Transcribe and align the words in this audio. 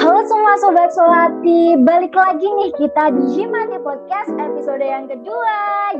Halo 0.00 0.24
semua 0.24 0.56
Sobat 0.56 0.96
Solati, 0.96 1.76
balik 1.76 2.16
lagi 2.16 2.48
nih 2.48 2.72
kita 2.72 3.12
di 3.20 3.36
Jimati 3.36 3.76
Podcast 3.84 4.32
episode 4.32 4.80
yang 4.80 5.04
kedua. 5.04 5.56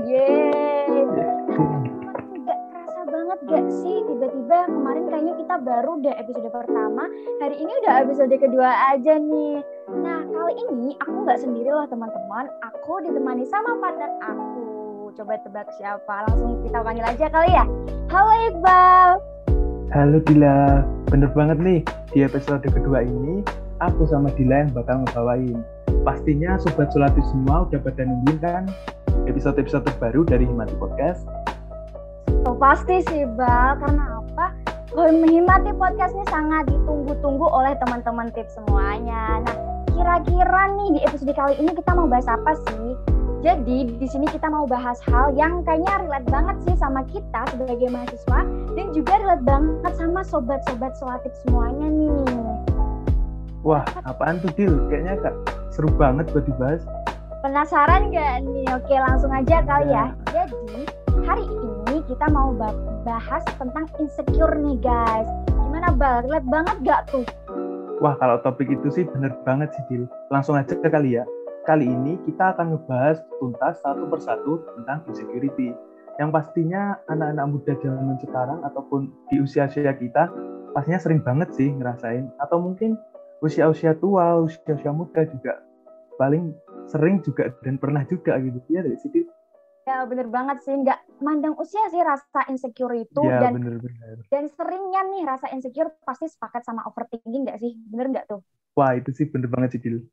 Yeay. 0.08 1.04
Gak 2.48 2.58
kerasa 2.72 3.00
banget 3.12 3.38
gak 3.44 3.66
sih 3.68 4.00
tiba-tiba 4.08 4.72
kemarin 4.72 5.04
kayaknya 5.04 5.34
kita 5.44 5.54
baru 5.60 6.00
deh 6.00 6.16
episode 6.16 6.48
pertama, 6.48 7.12
hari 7.44 7.60
ini 7.60 7.68
udah 7.84 7.94
episode 8.08 8.32
kedua 8.32 8.72
aja 8.88 9.20
nih. 9.20 9.60
Nah 9.92 10.24
kali 10.32 10.54
ini 10.64 10.96
aku 11.04 11.20
nggak 11.28 11.44
sendiri 11.44 11.68
loh 11.68 11.84
teman-teman, 11.84 12.48
aku 12.64 13.04
ditemani 13.04 13.44
sama 13.52 13.76
partner 13.84 14.08
aku. 14.24 15.12
Coba 15.12 15.36
tebak 15.44 15.68
siapa, 15.76 16.24
langsung 16.24 16.56
kita 16.64 16.80
panggil 16.80 17.04
aja 17.04 17.28
kali 17.28 17.52
ya. 17.52 17.68
Halo 18.08 18.32
Iqbal. 18.48 19.20
Halo 19.92 20.24
Dila, 20.24 20.88
bener 21.12 21.28
banget 21.36 21.60
nih 21.60 21.80
di 22.16 22.24
episode 22.24 22.64
kedua 22.64 23.04
ini 23.04 23.44
aku 23.80 24.04
sama 24.06 24.28
Dila 24.36 24.68
yang 24.68 24.70
bakal 24.76 25.02
ngebawain. 25.02 25.58
Pastinya 26.04 26.56
Sobat 26.60 26.92
Solati 26.92 27.20
semua 27.28 27.68
udah 27.68 27.80
pada 27.80 28.04
nungguin 28.04 28.38
kan 28.40 28.64
episode-episode 29.28 29.84
terbaru 29.88 30.24
dari 30.24 30.44
Himati 30.48 30.76
Podcast. 30.80 31.24
Oh, 32.48 32.56
pasti 32.56 33.04
sih 33.04 33.28
Bal, 33.36 33.76
karena 33.80 34.20
apa? 34.24 34.46
Himati 34.96 35.72
Podcast 35.76 36.16
ini 36.16 36.24
sangat 36.32 36.68
ditunggu-tunggu 36.72 37.46
oleh 37.46 37.76
teman-teman 37.84 38.32
tips 38.32 38.56
semuanya. 38.56 39.44
Nah, 39.44 39.56
kira-kira 39.92 40.62
nih 40.80 40.88
di 40.96 41.00
episode 41.04 41.32
kali 41.36 41.54
ini 41.60 41.70
kita 41.76 41.92
mau 41.92 42.08
bahas 42.08 42.26
apa 42.26 42.56
sih? 42.68 42.96
Jadi 43.40 43.96
di 43.96 44.04
sini 44.04 44.28
kita 44.28 44.52
mau 44.52 44.68
bahas 44.68 45.00
hal 45.08 45.32
yang 45.32 45.64
kayaknya 45.64 46.04
relate 46.04 46.28
banget 46.28 46.56
sih 46.68 46.76
sama 46.76 47.00
kita 47.08 47.48
sebagai 47.56 47.88
mahasiswa 47.88 48.40
dan 48.76 48.86
juga 48.92 49.16
relate 49.16 49.44
banget 49.48 49.92
sama 49.96 50.20
sobat-sobat 50.20 50.92
solatif 51.00 51.32
semuanya 51.44 51.88
nih. 51.88 52.39
Wah, 53.60 53.84
apaan 54.08 54.40
tuh 54.40 54.48
Dil? 54.56 54.72
Kayaknya 54.88 55.20
kak 55.20 55.34
seru 55.68 55.92
banget 56.00 56.32
buat 56.32 56.48
dibahas. 56.48 56.80
Penasaran 57.44 58.08
gak 58.08 58.44
nih? 58.48 58.64
Oke 58.72 58.96
langsung 58.96 59.32
aja 59.32 59.60
kali 59.64 59.92
ya. 59.92 60.16
ya. 60.32 60.44
Jadi 60.48 60.88
hari 61.28 61.44
ini 61.44 62.00
kita 62.08 62.26
mau 62.32 62.56
bahas 63.04 63.44
tentang 63.60 63.84
insecure 64.00 64.56
nih 64.56 64.80
guys. 64.80 65.28
Gimana 65.52 65.92
Bal? 65.92 66.24
Relate 66.24 66.48
banget 66.48 66.76
gak 66.88 67.02
tuh? 67.12 67.24
Wah 68.00 68.16
kalau 68.16 68.40
topik 68.40 68.64
itu 68.72 68.88
sih 68.88 69.04
bener 69.04 69.36
banget 69.44 69.68
sih 69.76 69.84
Dil. 69.92 70.04
Langsung 70.32 70.56
aja 70.56 70.72
kali 70.80 71.20
ya 71.20 71.24
Kali 71.68 71.84
ini 71.84 72.16
kita 72.24 72.56
akan 72.56 72.72
ngebahas 72.72 73.20
tuntas 73.36 73.76
satu 73.84 74.08
persatu 74.08 74.64
tentang 74.80 75.04
insecurity. 75.04 75.76
Yang 76.16 76.30
pastinya 76.32 76.96
anak-anak 77.12 77.46
muda 77.52 77.72
zaman 77.84 78.16
sekarang 78.24 78.64
ataupun 78.64 79.12
di 79.28 79.44
usia-usia 79.44 79.92
kita 79.92 80.32
pastinya 80.72 80.96
sering 80.96 81.20
banget 81.20 81.52
sih 81.52 81.68
ngerasain. 81.68 82.32
Atau 82.40 82.64
mungkin 82.64 82.96
usia-usia 83.40 83.96
tua, 83.96 84.40
usia-usia 84.44 84.92
muda 84.92 85.24
juga 85.28 85.60
paling 86.20 86.52
sering 86.92 87.24
juga 87.24 87.48
dan 87.64 87.80
pernah 87.80 88.04
juga 88.04 88.36
gitu 88.40 88.60
ya 88.68 88.84
dari 88.84 88.98
situ. 89.00 89.24
Ya 89.88 90.04
bener 90.04 90.28
banget 90.28 90.60
sih, 90.62 90.76
nggak 90.76 91.24
mandang 91.24 91.56
usia 91.56 91.80
sih 91.88 91.98
rasa 92.04 92.46
insecure 92.52 92.94
itu 93.00 93.22
ya, 93.24 93.40
dan 93.40 93.56
bener, 93.56 93.80
bener. 93.80 94.16
dan 94.28 94.44
seringnya 94.52 95.02
nih 95.08 95.22
rasa 95.24 95.46
insecure 95.56 95.90
pasti 96.04 96.28
sepakat 96.28 96.62
sama 96.62 96.84
overthinking 96.86 97.48
nggak 97.48 97.58
sih, 97.58 97.72
bener 97.88 98.06
nggak 98.12 98.26
tuh? 98.28 98.40
Wah 98.76 98.92
itu 98.94 99.10
sih 99.16 99.26
bener 99.26 99.48
banget 99.48 99.76
sih 99.76 99.80
Dil. 99.82 100.04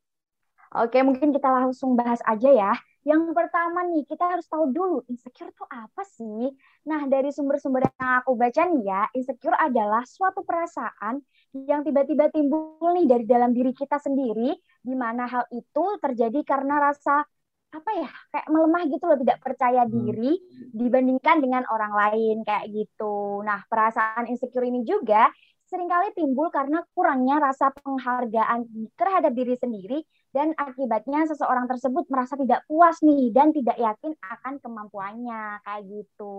Oke, 0.72 1.00
mungkin 1.00 1.32
kita 1.32 1.48
langsung 1.48 1.96
bahas 1.96 2.20
aja 2.28 2.50
ya. 2.52 2.72
Yang 3.08 3.32
pertama 3.32 3.88
nih, 3.88 4.04
kita 4.04 4.36
harus 4.36 4.44
tahu 4.44 4.68
dulu 4.68 5.00
insecure 5.08 5.48
itu 5.48 5.64
apa 5.64 6.04
sih? 6.04 6.52
Nah, 6.84 7.08
dari 7.08 7.32
sumber-sumber 7.32 7.88
yang 7.88 8.20
aku 8.20 8.36
baca 8.36 8.68
nih 8.68 8.84
ya, 8.84 9.02
insecure 9.16 9.56
adalah 9.56 10.04
suatu 10.04 10.44
perasaan 10.44 11.24
yang 11.56 11.80
tiba-tiba 11.88 12.28
timbul 12.28 12.76
nih 12.92 13.08
dari 13.08 13.24
dalam 13.24 13.56
diri 13.56 13.72
kita 13.72 13.96
sendiri, 13.96 14.52
di 14.84 14.92
mana 14.92 15.24
hal 15.24 15.48
itu 15.56 15.84
terjadi 16.04 16.44
karena 16.44 16.92
rasa 16.92 17.24
apa 17.68 17.90
ya 18.00 18.08
kayak 18.32 18.48
melemah 18.48 18.82
gitu 18.88 19.04
loh 19.04 19.18
tidak 19.20 19.38
percaya 19.44 19.84
hmm. 19.84 19.92
diri 19.92 20.32
dibandingkan 20.72 21.36
dengan 21.44 21.68
orang 21.68 21.92
lain 21.92 22.36
kayak 22.40 22.64
gitu. 22.72 23.44
Nah 23.44 23.60
perasaan 23.68 24.24
insecure 24.24 24.64
ini 24.64 24.88
juga 24.88 25.28
sering 25.68 25.86
kali 25.86 26.08
timbul 26.16 26.48
karena 26.48 26.80
kurangnya 26.96 27.44
rasa 27.44 27.68
penghargaan 27.76 28.64
terhadap 28.96 29.36
diri 29.36 29.52
sendiri 29.52 30.00
dan 30.32 30.56
akibatnya 30.56 31.28
seseorang 31.28 31.68
tersebut 31.68 32.08
merasa 32.08 32.40
tidak 32.40 32.64
puas 32.64 32.96
nih 33.04 33.28
dan 33.28 33.52
tidak 33.52 33.76
yakin 33.76 34.16
akan 34.24 34.54
kemampuannya 34.64 35.60
kayak 35.60 35.84
gitu. 35.84 36.36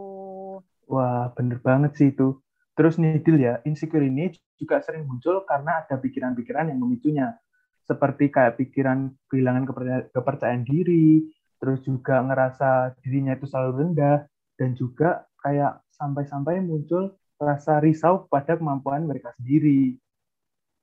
Wah, 0.89 1.29
bener 1.37 1.61
banget 1.61 1.93
sih 1.93 2.09
itu. 2.09 2.41
Terus 2.73 2.97
nih 2.97 3.21
Dil 3.21 3.37
ya, 3.37 3.61
insecure 3.67 4.01
ini 4.01 4.33
juga 4.57 4.81
sering 4.81 5.05
muncul 5.05 5.45
karena 5.45 5.85
ada 5.85 5.99
pikiran-pikiran 6.01 6.73
yang 6.73 6.79
memicunya. 6.81 7.37
Seperti 7.85 8.33
kayak 8.33 8.57
pikiran 8.57 9.13
kehilangan 9.29 9.67
kepercayaan 10.09 10.63
diri, 10.65 11.27
terus 11.59 11.83
juga 11.85 12.23
ngerasa 12.23 12.97
dirinya 13.03 13.35
itu 13.35 13.45
selalu 13.45 13.83
rendah, 13.83 14.25
dan 14.55 14.73
juga 14.79 15.27
kayak 15.43 15.83
sampai-sampai 15.91 16.63
muncul 16.63 17.18
rasa 17.39 17.79
risau 17.79 18.27
pada 18.27 18.59
kemampuan 18.59 19.07
mereka 19.07 19.31
sendiri. 19.39 19.95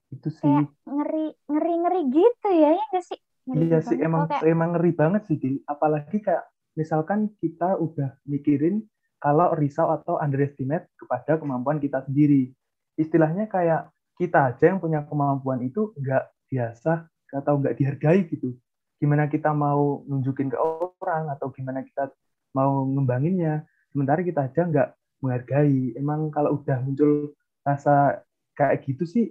Itu 0.09 0.33
sih. 0.33 0.41
Kayak 0.43 0.72
ngeri 0.89 1.27
ngeri 1.47 1.75
ngeri 1.84 2.00
gitu 2.11 2.49
ya 2.50 2.71
ya 2.72 2.84
gak 2.97 3.05
sih? 3.05 3.19
Ngeri 3.47 3.65
iya 3.69 3.78
sih 3.84 3.97
emang 4.00 4.27
kayak... 4.27 4.43
emang 4.49 4.71
ngeri 4.75 4.93
banget 4.97 5.22
sih 5.28 5.39
apalagi 5.69 6.19
kayak 6.25 6.44
misalkan 6.75 7.31
kita 7.39 7.78
udah 7.78 8.17
mikirin 8.27 8.84
kalau 9.21 9.53
risau 9.56 9.93
atau 9.93 10.21
underestimate 10.21 10.89
kepada 10.97 11.41
kemampuan 11.41 11.81
kita 11.81 12.05
sendiri. 12.05 12.53
Istilahnya 12.97 13.49
kayak 13.49 13.93
kita 14.17 14.53
aja 14.53 14.73
yang 14.73 14.81
punya 14.81 15.05
kemampuan 15.05 15.61
itu 15.61 15.93
nggak 15.97 16.25
biasa 16.49 17.09
atau 17.33 17.61
nggak 17.61 17.77
dihargai 17.77 18.25
gitu. 18.28 18.56
Gimana 18.97 19.28
kita 19.28 19.53
mau 19.53 20.05
nunjukin 20.09 20.49
ke 20.53 20.56
orang 20.56 21.28
atau 21.33 21.53
gimana 21.53 21.84
kita 21.84 22.09
mau 22.56 22.88
ngembanginnya 22.88 23.69
sementara 23.93 24.25
kita 24.25 24.49
aja 24.49 24.62
nggak 24.65 24.88
menghargai. 25.22 25.94
Emang 26.00 26.28
kalau 26.34 26.60
udah 26.60 26.78
muncul 26.84 27.32
rasa 27.66 28.22
kayak 28.56 28.87
gitu 28.87 29.04
sih 29.04 29.25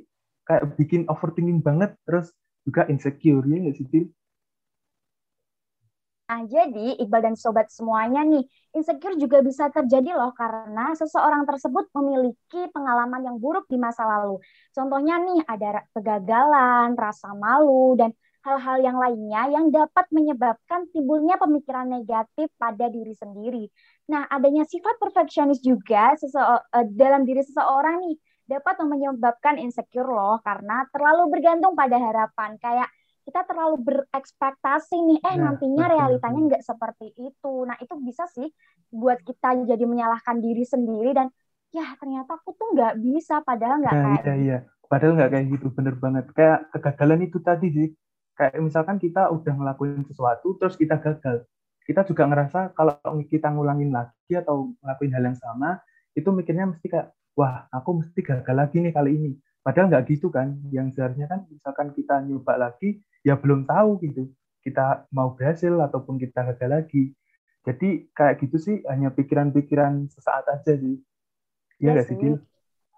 kayak 0.46 0.78
bikin 0.78 1.09
overthinking 1.09 1.59
banget 1.66 1.97
terus 2.06 2.29
juga 2.66 2.85
insecure 2.91 3.46
ya 3.50 3.57
nggak 3.62 3.75
sih 3.78 3.88
Til? 3.90 4.06
Nah, 6.25 6.41
jadi 6.50 6.97
Iqbal 6.97 7.22
dan 7.22 7.35
sobat 7.38 7.69
semuanya 7.69 8.25
nih, 8.25 8.41
insecure 8.74 9.13
juga 9.13 9.45
bisa 9.45 9.69
terjadi 9.69 10.18
loh 10.18 10.34
karena 10.34 10.90
seseorang 10.97 11.45
tersebut 11.45 11.85
memiliki 11.94 12.66
pengalaman 12.74 13.22
yang 13.22 13.38
buruk 13.38 13.69
di 13.69 13.78
masa 13.78 14.09
lalu. 14.09 14.41
Contohnya 14.74 15.22
nih 15.22 15.45
ada 15.45 15.85
kegagalan, 15.94 16.97
rasa 16.97 17.29
malu, 17.38 17.94
dan 17.94 18.09
hal-hal 18.45 18.78
yang 18.78 18.97
lainnya 19.01 19.41
yang 19.50 19.66
dapat 19.73 20.06
menyebabkan 20.13 20.85
timbulnya 20.94 21.41
pemikiran 21.41 21.89
negatif 21.89 22.53
pada 22.61 22.85
diri 22.94 23.17
sendiri. 23.17 23.66
Nah, 24.13 24.29
adanya 24.29 24.69
sifat 24.69 25.01
perfeksionis 25.01 25.66
juga 25.66 26.13
uh, 26.13 26.61
dalam 26.94 27.25
diri 27.25 27.41
seseorang 27.41 28.06
nih 28.06 28.16
dapat 28.45 28.78
menyebabkan 28.85 29.57
insecure 29.57 30.06
loh 30.06 30.38
karena 30.45 30.85
terlalu 30.94 31.33
bergantung 31.33 31.73
pada 31.73 31.97
harapan. 31.97 32.61
Kayak 32.61 32.94
kita 33.25 33.41
terlalu 33.50 33.81
berekspektasi 33.81 35.01
nih, 35.01 35.19
eh 35.25 35.35
nah, 35.41 35.50
nantinya 35.50 35.85
realitanya 35.89 36.39
nggak 36.53 36.63
seperti 36.63 37.09
itu. 37.17 37.53
Nah, 37.66 37.73
itu 37.81 37.97
bisa 37.97 38.29
sih 38.29 38.45
buat 38.94 39.17
kita 39.25 39.66
jadi 39.66 39.81
menyalahkan 39.89 40.38
diri 40.38 40.62
sendiri 40.62 41.17
dan 41.17 41.33
ya 41.73 41.97
ternyata 41.97 42.38
aku 42.38 42.53
tuh 42.56 42.72
nggak 42.77 43.01
bisa 43.01 43.41
padahal 43.41 43.81
nggak 43.81 43.95
nah, 43.97 44.03
kayak 44.06 44.23
iya, 44.23 44.35
iya. 44.38 44.57
Padahal 44.85 45.17
nggak 45.17 45.31
kayak 45.33 45.45
gitu, 45.50 45.67
bener 45.73 45.97
banget. 45.97 46.25
Kayak 46.38 46.69
kegagalan 46.69 47.25
itu 47.25 47.41
tadi 47.41 47.67
sih, 47.73 47.88
kayak 48.35 48.59
misalkan 48.59 49.00
kita 49.00 49.31
udah 49.31 49.53
ngelakuin 49.56 50.03
sesuatu 50.06 50.59
terus 50.59 50.75
kita 50.75 51.00
gagal. 51.00 51.47
Kita 51.85 52.03
juga 52.03 52.28
ngerasa 52.28 52.73
kalau 52.75 52.97
kita 53.25 53.50
ngulangin 53.53 53.94
lagi 53.94 54.34
atau 54.35 54.73
ngelakuin 54.84 55.12
hal 55.16 55.23
yang 55.31 55.38
sama 55.38 55.79
itu 56.16 56.28
mikirnya 56.31 56.68
mesti 56.68 56.88
kayak 56.91 57.16
wah 57.38 57.68
aku 57.72 58.03
mesti 58.03 58.19
gagal 58.19 58.56
lagi 58.56 58.84
nih 58.84 58.94
kali 58.94 59.12
ini. 59.16 59.31
Padahal 59.63 59.89
nggak 59.89 60.04
gitu 60.12 60.27
kan. 60.30 60.59
Yang 60.69 61.00
seharusnya 61.00 61.27
kan 61.31 61.48
misalkan 61.48 61.88
kita 61.95 62.21
nyoba 62.25 62.69
lagi 62.69 63.01
ya 63.25 63.39
belum 63.39 63.65
tahu 63.65 64.01
gitu 64.04 64.30
kita 64.65 65.06
mau 65.13 65.38
berhasil 65.38 65.71
ataupun 65.71 66.18
kita 66.18 66.42
gagal 66.54 66.69
lagi. 66.69 67.04
Jadi 67.65 68.09
kayak 68.13 68.45
gitu 68.45 68.57
sih 68.62 68.75
hanya 68.89 69.13
pikiran-pikiran 69.13 70.09
sesaat 70.09 70.45
aja 70.50 70.74
sih. 70.74 71.01
Iya 71.81 71.98
nggak 71.98 72.07
sih 72.09 72.18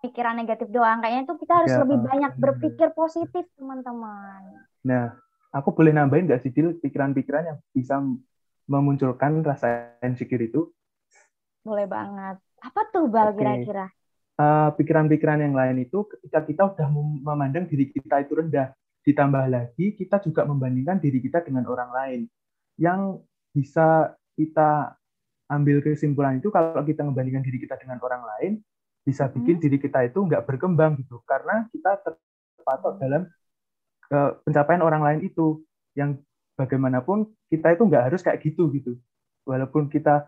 pikiran 0.01 0.37
negatif 0.37 0.69
doang. 0.69 1.01
Kayaknya 1.01 1.23
tuh 1.25 1.37
kita 1.41 1.53
harus 1.57 1.73
ya, 1.73 1.79
lebih 1.83 1.97
banyak 2.05 2.31
berpikir 2.37 2.87
positif 2.93 3.43
teman-teman. 3.57 4.61
Nah 4.85 5.17
aku 5.51 5.69
boleh 5.73 5.95
nambahin 5.95 6.27
nggak 6.27 6.41
sih 6.43 6.51
Dil 6.51 6.77
pikiran-pikiran 6.79 7.43
yang 7.47 7.57
bisa 7.71 7.99
memunculkan 8.67 9.41
rasa 9.41 9.95
insecure 10.03 10.43
itu? 10.43 10.71
Boleh 11.63 11.87
banget. 11.87 12.39
Apa 12.63 12.81
tuh 12.91 13.07
Bal 13.07 13.35
kira-kira? 13.35 13.87
Uh, 14.37 14.69
pikiran-pikiran 14.77 15.41
yang 15.41 15.55
lain 15.57 15.81
itu 15.81 16.05
ketika 16.13 16.45
kita 16.45 16.61
udah 16.69 16.87
memandang 17.25 17.65
diri 17.65 17.89
kita 17.89 18.21
itu 18.21 18.37
rendah, 18.37 18.69
ditambah 19.01 19.45
lagi 19.49 19.97
kita 19.97 20.21
juga 20.21 20.45
membandingkan 20.45 21.01
diri 21.01 21.23
kita 21.23 21.41
dengan 21.41 21.65
orang 21.65 21.89
lain. 21.89 22.21
Yang 22.77 23.25
bisa 23.55 24.13
kita 24.37 24.93
ambil 25.49 25.81
kesimpulan 25.81 26.37
itu 26.37 26.51
kalau 26.53 26.83
kita 26.85 27.01
membandingkan 27.07 27.41
diri 27.41 27.57
kita 27.57 27.79
dengan 27.79 27.97
orang 28.03 28.23
lain, 28.35 28.51
bisa 29.01 29.31
bikin 29.31 29.57
hmm. 29.57 29.63
diri 29.63 29.77
kita 29.79 30.03
itu 30.03 30.19
nggak 30.19 30.43
berkembang 30.43 30.99
gitu, 30.99 31.23
karena 31.23 31.65
kita 31.71 31.97
terpatok 32.03 32.99
dalam 32.99 33.23
uh, 34.11 34.37
pencapaian 34.43 34.83
orang 34.83 35.01
lain 35.03 35.19
itu 35.27 35.63
yang 35.97 36.19
bagaimanapun 36.57 37.29
kita 37.47 37.77
itu 37.77 37.83
nggak 37.85 38.11
harus 38.11 38.21
kayak 38.25 38.41
gitu 38.43 38.67
gitu. 38.73 38.97
Walaupun 39.47 39.87
kita 39.87 40.27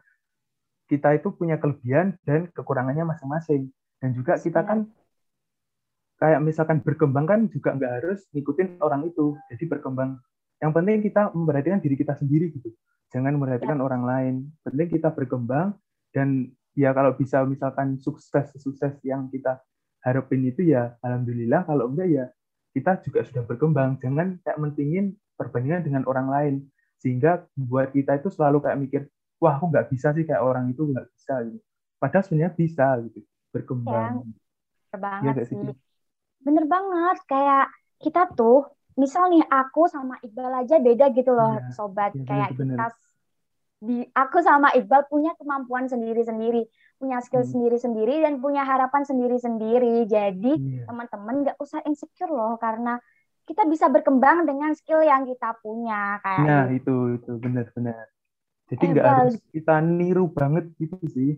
kita 0.90 1.18
itu 1.18 1.30
punya 1.34 1.62
kelebihan 1.62 2.18
dan 2.26 2.50
kekurangannya 2.50 3.06
masing-masing. 3.06 3.70
Dan 4.00 4.16
juga 4.16 4.40
kita 4.42 4.66
kan 4.66 4.90
kayak 6.20 6.40
misalkan 6.42 6.82
berkembang 6.82 7.30
kan 7.30 7.40
juga 7.52 7.76
nggak 7.78 7.94
harus 8.02 8.26
ngikutin 8.34 8.82
orang 8.82 9.06
itu. 9.06 9.38
Jadi 9.54 9.64
berkembang. 9.70 10.18
Yang 10.60 10.72
penting 10.76 10.98
kita 11.06 11.22
memperhatikan 11.32 11.80
diri 11.80 11.96
kita 11.96 12.18
sendiri 12.18 12.52
gitu. 12.52 12.74
Jangan 13.14 13.38
memperhatikan 13.38 13.78
ya. 13.80 13.84
orang 13.84 14.04
lain. 14.04 14.34
Penting 14.66 14.88
kita 14.90 15.14
berkembang 15.14 15.78
dan 16.14 16.50
ya 16.74 16.94
kalau 16.94 17.14
bisa 17.14 17.46
misalkan 17.46 18.02
sukses 18.02 18.50
sukses 18.58 18.98
yang 19.06 19.30
kita 19.30 19.62
harapin 20.02 20.42
itu 20.48 20.66
ya 20.66 20.98
alhamdulillah. 21.06 21.70
Kalau 21.70 21.92
enggak 21.92 22.08
ya 22.10 22.26
kita 22.76 23.02
juga 23.06 23.26
sudah 23.26 23.44
berkembang. 23.46 23.98
Jangan 24.02 24.42
kayak 24.46 24.60
mentingin 24.62 25.18
perbandingan 25.36 25.82
dengan 25.86 26.04
orang 26.06 26.28
lain. 26.30 26.56
Sehingga 27.00 27.48
buat 27.56 27.96
kita 27.96 28.20
itu 28.20 28.28
selalu 28.28 28.60
kayak 28.60 28.80
mikir 28.80 29.02
wah 29.40 29.56
aku 29.56 29.72
nggak 29.72 29.88
bisa 29.88 30.12
sih 30.12 30.28
kayak 30.28 30.44
orang 30.44 30.68
itu 30.72 30.84
nggak 30.84 31.08
bisa 31.16 31.34
gitu. 31.48 31.60
Padahal 32.00 32.24
sebenarnya 32.28 32.54
bisa 32.54 32.88
gitu. 33.08 33.20
Berkembang. 33.50 34.24
Ya, 34.24 34.34
bener 34.90 35.00
banget 35.00 35.34
ya, 35.38 35.46
sih 35.48 35.56
bener 36.40 36.66
banget. 36.66 37.18
Kayak 37.28 37.66
kita 38.00 38.32
tuh 38.34 38.66
misal 38.96 39.32
nih 39.32 39.44
aku 39.48 39.88
sama 39.88 40.20
Iqbal 40.24 40.66
aja 40.66 40.76
beda 40.80 41.06
gitu 41.16 41.32
loh 41.36 41.60
ya, 41.60 41.72
sobat. 41.76 42.12
Ya, 42.16 42.24
kayak 42.26 42.50
bener, 42.56 42.76
kita 42.76 42.88
di 43.80 44.04
aku 44.12 44.44
sama 44.44 44.76
Iqbal 44.76 45.08
punya 45.08 45.32
kemampuan 45.40 45.88
sendiri-sendiri, 45.88 46.68
punya 47.00 47.24
skill 47.24 47.48
hmm. 47.48 47.52
sendiri-sendiri 47.56 48.20
dan 48.28 48.44
punya 48.44 48.68
harapan 48.68 49.08
sendiri-sendiri. 49.08 50.04
Jadi 50.04 50.54
yeah. 50.60 50.86
teman-teman 50.86 51.48
nggak 51.48 51.58
usah 51.64 51.80
insecure 51.88 52.28
loh 52.28 52.60
karena 52.60 53.00
kita 53.48 53.66
bisa 53.66 53.88
berkembang 53.90 54.46
dengan 54.46 54.76
skill 54.76 55.02
yang 55.02 55.24
kita 55.24 55.56
punya 55.64 56.20
kayak. 56.22 56.44
Nah 56.44 56.64
gitu. 56.70 57.16
itu 57.18 57.24
itu 57.24 57.32
benar-benar. 57.40 58.06
Jadi 58.70 58.84
nggak 58.94 59.08
eh, 59.08 59.14
harus 59.16 59.36
kita 59.50 59.76
niru 59.82 60.30
banget 60.30 60.70
gitu 60.78 61.00
sih. 61.10 61.32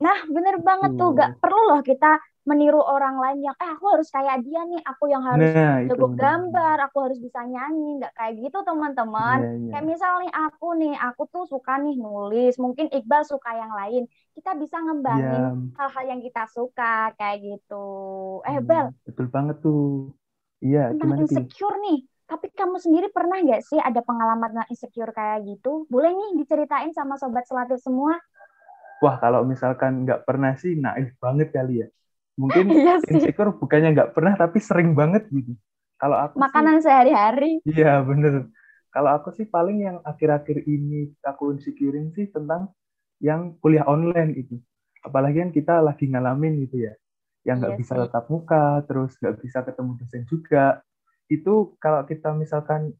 Nah 0.00 0.26
bener 0.26 0.58
banget 0.64 0.96
tuh 0.96 1.12
nggak 1.12 1.38
perlu 1.38 1.76
loh 1.76 1.80
kita 1.84 2.18
meniru 2.46 2.78
orang 2.78 3.18
lain 3.18 3.42
yang 3.42 3.56
eh 3.58 3.70
aku 3.74 3.90
harus 3.90 4.06
kayak 4.14 4.46
dia 4.46 4.62
nih 4.62 4.78
aku 4.86 5.10
yang 5.10 5.26
harus 5.26 5.50
nah, 5.50 5.82
jago 5.82 6.14
gambar 6.14 6.78
aku 6.86 7.10
harus 7.10 7.18
bisa 7.18 7.42
nyanyi 7.42 7.98
nggak 7.98 8.14
kayak 8.14 8.38
gitu 8.38 8.58
teman-teman. 8.62 9.38
Yeah, 9.42 9.54
yeah. 9.58 9.70
kayak 9.74 9.84
misal 9.90 10.12
nih 10.22 10.32
aku 10.32 10.68
nih 10.78 10.94
aku 10.94 11.22
tuh 11.26 11.44
suka 11.50 11.74
nih 11.82 11.98
nulis 11.98 12.54
mungkin 12.62 12.86
Iqbal 12.94 13.26
suka 13.26 13.50
yang 13.50 13.74
lain 13.74 14.06
kita 14.38 14.54
bisa 14.54 14.78
ngembangin 14.78 15.74
hal 15.74 15.90
hal-hal 15.90 16.04
yang 16.06 16.20
kita 16.22 16.46
suka 16.54 17.10
kayak 17.18 17.42
gitu. 17.42 17.86
Eh 18.46 18.62
hmm, 18.62 18.66
Bel. 18.70 18.86
betul 19.02 19.26
banget 19.26 19.58
tuh. 19.58 20.14
Iya 20.62 20.94
tentang 20.94 21.26
insecure 21.26 21.76
nih 21.82 22.06
tapi 22.26 22.50
kamu 22.54 22.78
sendiri 22.78 23.10
pernah 23.10 23.38
nggak 23.38 23.62
sih 23.62 23.78
ada 23.82 24.02
pengalaman 24.06 24.62
insecure 24.70 25.10
kayak 25.10 25.42
gitu? 25.50 25.90
Boleh 25.90 26.14
nih 26.14 26.38
diceritain 26.38 26.94
sama 26.94 27.18
sobat 27.18 27.42
selatif 27.50 27.82
semua? 27.82 28.18
Wah 29.02 29.18
kalau 29.18 29.42
misalkan 29.42 30.06
nggak 30.06 30.22
pernah 30.22 30.54
sih 30.54 30.78
naif 30.78 31.10
banget 31.18 31.50
kali 31.50 31.82
ya 31.82 31.88
mungkin 32.36 32.68
iya 32.68 33.00
insecure 33.08 33.56
bukannya 33.56 33.96
nggak 33.96 34.12
pernah 34.12 34.36
tapi 34.36 34.60
sering 34.60 34.92
banget 34.92 35.26
gitu. 35.32 35.56
Kalau 35.96 36.16
aku 36.20 36.36
makanan 36.36 36.84
sehari-hari. 36.84 37.64
Iya 37.64 38.04
bener. 38.04 38.52
Kalau 38.92 39.10
aku 39.16 39.32
sih 39.32 39.48
paling 39.48 39.80
yang 39.80 39.98
akhir-akhir 40.04 40.68
ini 40.68 41.12
aku 41.24 41.56
insecurein 41.56 42.12
sih 42.12 42.28
tentang 42.28 42.72
yang 43.20 43.56
kuliah 43.64 43.88
online 43.88 44.36
itu. 44.36 44.60
Apalagi 45.00 45.40
kan 45.40 45.50
kita 45.52 45.74
lagi 45.80 46.12
ngalamin 46.12 46.60
gitu 46.68 46.84
ya 46.84 46.92
yang 47.46 47.62
nggak 47.62 47.78
iya 47.78 47.80
bisa 47.80 47.94
tetap 47.94 48.26
muka 48.26 48.82
terus 48.84 49.16
nggak 49.16 49.36
bisa 49.40 49.58
ketemu 49.64 49.90
dosen 49.96 50.22
juga. 50.28 50.84
Itu 51.32 51.80
kalau 51.80 52.04
kita 52.04 52.36
misalkan 52.36 52.92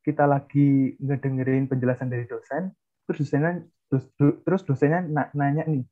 kita 0.00 0.24
lagi 0.24 0.96
ngedengerin 0.96 1.68
penjelasan 1.68 2.08
dari 2.08 2.24
dosen 2.24 2.72
terus 3.04 3.24
dosennya 3.24 3.60
terus, 3.92 4.04
terus 4.16 4.62
dosennya 4.64 5.04
nanya 5.36 5.68
nih 5.68 5.84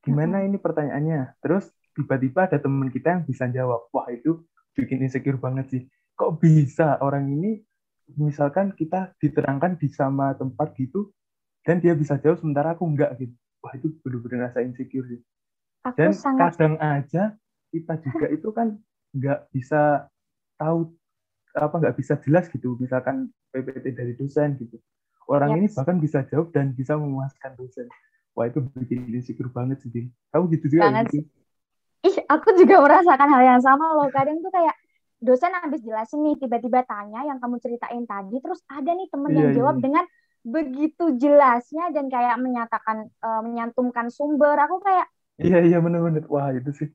gimana 0.00 0.44
ini 0.48 0.56
pertanyaannya? 0.56 1.40
Terus 1.44 1.68
tiba-tiba 1.94 2.50
ada 2.50 2.58
teman 2.58 2.90
kita 2.90 3.14
yang 3.14 3.22
bisa 3.24 3.46
jawab 3.48 3.86
wah 3.94 4.10
itu 4.10 4.42
bikin 4.74 5.06
insecure 5.06 5.38
banget 5.38 5.66
sih. 5.70 5.82
Kok 6.18 6.42
bisa 6.42 6.98
orang 7.00 7.30
ini 7.30 7.62
misalkan 8.18 8.74
kita 8.74 9.14
diterangkan 9.22 9.78
di 9.80 9.88
sama 9.88 10.34
tempat 10.36 10.74
gitu 10.76 11.14
dan 11.64 11.80
dia 11.80 11.96
bisa 11.96 12.18
jawab 12.20 12.42
sementara 12.42 12.74
aku 12.74 12.84
enggak 12.84 13.14
gitu? 13.16 13.34
Wah 13.64 13.72
itu 13.78 13.94
benar-benar 14.04 14.50
rasa 14.50 14.60
insecure 14.60 15.06
sih. 15.08 15.20
Aku 15.86 15.96
dan 15.96 16.10
sangat... 16.12 16.58
kadang 16.58 16.74
aja 16.82 17.22
kita 17.72 17.94
juga 18.02 18.26
itu 18.30 18.48
kan 18.50 18.76
nggak 19.14 19.40
bisa 19.54 20.10
tahu 20.58 20.90
apa 21.54 21.74
nggak 21.78 21.96
bisa 21.96 22.18
jelas 22.26 22.50
gitu 22.50 22.74
misalkan 22.82 23.30
PPT 23.54 23.94
dari 23.94 24.12
dosen 24.18 24.58
gitu. 24.58 24.76
Orang 25.30 25.56
yes. 25.56 25.58
ini 25.58 25.66
bahkan 25.72 25.96
bisa 26.02 26.18
jawab 26.28 26.52
dan 26.52 26.74
bisa 26.74 26.98
memuaskan 26.98 27.54
dosen. 27.56 27.86
Wah 28.34 28.50
itu 28.50 28.60
bikin 28.74 29.06
insecure 29.14 29.48
banget 29.48 29.78
sih 29.86 30.10
kamu 30.34 30.44
gitu 30.58 30.66
juga 30.74 30.90
banget 30.90 31.22
gitu? 31.22 31.43
Ih 32.04 32.16
aku 32.28 32.48
juga 32.60 32.84
merasakan 32.84 33.28
hal 33.32 33.42
yang 33.56 33.62
sama 33.64 33.96
loh. 33.96 34.08
Kadang 34.12 34.44
tuh 34.44 34.52
kayak 34.52 34.76
dosen 35.24 35.52
habis 35.56 35.80
jelasin 35.80 36.20
nih 36.20 36.36
tiba-tiba 36.36 36.84
tanya 36.84 37.24
yang 37.24 37.40
kamu 37.40 37.56
ceritain 37.64 38.04
tadi 38.04 38.36
terus 38.44 38.60
ada 38.68 38.92
nih 38.92 39.08
temen 39.08 39.30
yeah, 39.32 39.38
yang 39.40 39.48
iya, 39.48 39.56
jawab 39.56 39.76
yeah. 39.80 39.84
dengan 39.88 40.04
begitu 40.44 41.04
jelasnya 41.16 41.88
dan 41.96 42.12
kayak 42.12 42.36
menyatakan 42.36 43.08
uh, 43.24 43.40
menyantumkan 43.40 44.12
sumber. 44.12 44.54
Aku 44.68 44.84
kayak 44.84 45.08
iya 45.40 45.64
iya 45.64 45.78
benar-benar 45.80 46.28
wah 46.28 46.52
itu 46.52 46.70
sih. 46.76 46.88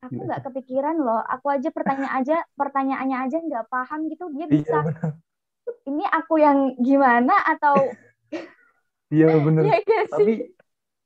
Aku 0.00 0.24
nggak 0.24 0.48
kepikiran 0.48 0.96
loh. 0.96 1.20
Aku 1.20 1.52
aja 1.52 1.68
pertanyaan 1.68 2.24
aja 2.24 2.36
pertanyaannya 2.56 3.18
aja 3.28 3.38
nggak 3.44 3.64
paham 3.68 4.08
gitu. 4.08 4.32
Dia 4.32 4.48
iya, 4.48 4.52
bisa 4.52 4.78
iya, 4.80 5.08
ini 5.86 6.04
aku 6.08 6.34
yang 6.40 6.78
gimana? 6.80 7.34
atau 7.44 7.74
iya 9.12 9.38
benar 9.38 9.62
ya, 9.70 9.78
tapi 10.10 10.50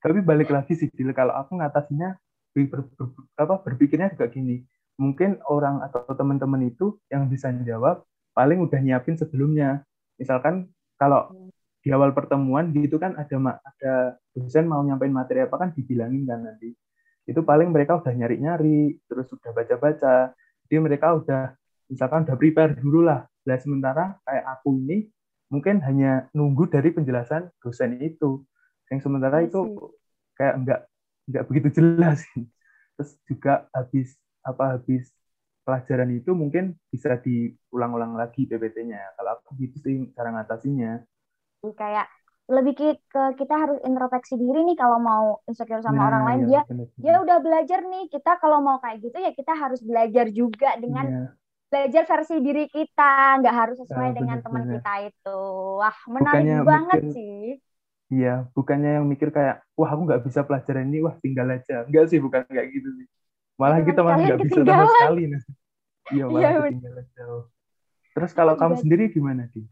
tapi 0.00 0.18
balik 0.24 0.48
lagi 0.48 0.72
sih 0.78 0.88
kalau 1.12 1.36
aku 1.36 1.60
ngatasinya 1.60 2.16
ber, 2.54 2.86
ber, 2.96 3.06
apa 3.38 3.54
berpikirnya 3.62 4.12
juga 4.14 4.26
gini. 4.30 4.62
Mungkin 5.00 5.40
orang 5.48 5.80
atau 5.86 6.04
teman-teman 6.12 6.68
itu 6.68 7.00
yang 7.08 7.30
bisa 7.30 7.48
jawab 7.64 8.04
paling 8.36 8.60
udah 8.60 8.78
nyiapin 8.82 9.16
sebelumnya. 9.16 9.86
Misalkan 10.20 10.68
kalau 11.00 11.32
di 11.80 11.88
awal 11.88 12.12
pertemuan 12.12 12.76
gitu 12.76 13.00
kan 13.00 13.16
ada 13.16 13.36
ada 13.64 13.92
dosen 14.36 14.68
mau 14.68 14.84
nyampein 14.84 15.14
materi 15.14 15.40
apa 15.40 15.56
kan 15.56 15.72
dibilangin 15.72 16.28
kan 16.28 16.44
nanti. 16.44 16.76
Itu 17.24 17.40
paling 17.46 17.72
mereka 17.72 18.02
udah 18.02 18.12
nyari-nyari 18.12 19.00
terus 19.08 19.30
udah 19.32 19.50
baca-baca. 19.54 20.36
Jadi 20.66 20.76
mereka 20.76 21.16
udah 21.16 21.56
misalkan 21.88 22.28
udah 22.28 22.36
prepare 22.36 22.76
dulu 22.76 23.06
lah. 23.06 23.24
Lah 23.48 23.56
sementara 23.56 24.20
kayak 24.28 24.44
aku 24.58 24.76
ini 24.76 25.08
mungkin 25.48 25.80
hanya 25.82 26.28
nunggu 26.36 26.68
dari 26.68 26.92
penjelasan 26.92 27.48
dosen 27.64 27.96
itu. 28.02 28.44
Yang 28.92 29.08
sementara 29.08 29.40
itu 29.40 29.88
kayak 30.36 30.54
enggak 30.60 30.80
nggak 31.30 31.46
begitu 31.46 31.68
jelas. 31.80 32.26
Terus 32.98 33.10
juga 33.24 33.70
habis 33.72 34.18
apa 34.42 34.76
habis 34.76 35.08
pelajaran 35.64 36.10
itu 36.10 36.34
mungkin 36.34 36.74
bisa 36.90 37.14
diulang-ulang 37.20 38.18
lagi 38.18 38.48
PPT-nya 38.48 39.14
kalau 39.14 39.38
aku 39.38 39.54
gitu 39.60 39.76
sih 39.80 39.94
cara 40.16 40.34
ngatasinya. 40.34 41.06
Kayak 41.62 42.10
lebih 42.50 42.74
ke, 42.74 42.88
ke 43.06 43.22
kita 43.38 43.54
harus 43.54 43.78
introspeksi 43.86 44.34
diri 44.34 44.66
nih 44.66 44.74
kalau 44.74 44.98
mau 44.98 45.38
insecure 45.46 45.84
sama 45.86 46.02
nah, 46.02 46.06
orang 46.10 46.22
lain. 46.26 46.40
ya, 46.50 46.62
dia 46.66 46.82
dia 46.98 47.14
udah 47.22 47.38
belajar 47.38 47.86
nih. 47.86 48.10
Kita 48.10 48.42
kalau 48.42 48.58
mau 48.58 48.82
kayak 48.82 48.98
gitu 49.06 49.16
ya 49.22 49.30
kita 49.30 49.54
harus 49.54 49.78
belajar 49.86 50.26
juga 50.34 50.74
dengan 50.82 51.06
ya. 51.06 51.24
belajar 51.70 52.02
versi 52.10 52.42
diri 52.42 52.66
kita. 52.66 53.38
Nggak 53.38 53.54
harus 53.54 53.76
sesuai 53.86 54.08
nah, 54.10 54.16
dengan 54.18 54.36
teman 54.42 54.64
kita 54.66 54.92
itu. 55.06 55.40
Wah 55.78 55.98
menarik 56.10 56.42
Bukannya 56.42 56.58
banget 56.66 57.00
mungkin, 57.06 57.14
sih 57.14 57.38
Iya, 58.10 58.50
bukannya 58.58 58.98
yang 58.98 59.06
mikir 59.06 59.30
kayak, 59.30 59.62
wah 59.78 59.86
aku 59.86 60.02
nggak 60.02 60.26
bisa 60.26 60.42
pelajaran 60.42 60.90
ini, 60.90 60.98
wah 61.06 61.14
tinggal 61.22 61.46
aja. 61.46 61.86
Enggak 61.86 62.10
sih, 62.10 62.18
bukan 62.18 62.42
kayak 62.50 62.66
gitu 62.74 62.90
sih. 62.98 63.06
Malah 63.54 63.78
iya, 63.78 63.86
kita 63.86 64.00
malah 64.02 64.18
nggak 64.18 64.40
bisa 64.42 64.60
sama 64.66 64.86
sekali. 64.98 65.22
Nah. 65.30 65.42
Iya, 66.10 66.24
malah 66.26 66.42
ya, 66.42 66.50
ketinggalan 66.66 67.06
jauh. 67.14 67.44
Terus 68.10 68.30
kalau 68.34 68.54
kamu 68.58 68.74
sendiri 68.82 69.14
gimana, 69.14 69.46
Di? 69.54 69.62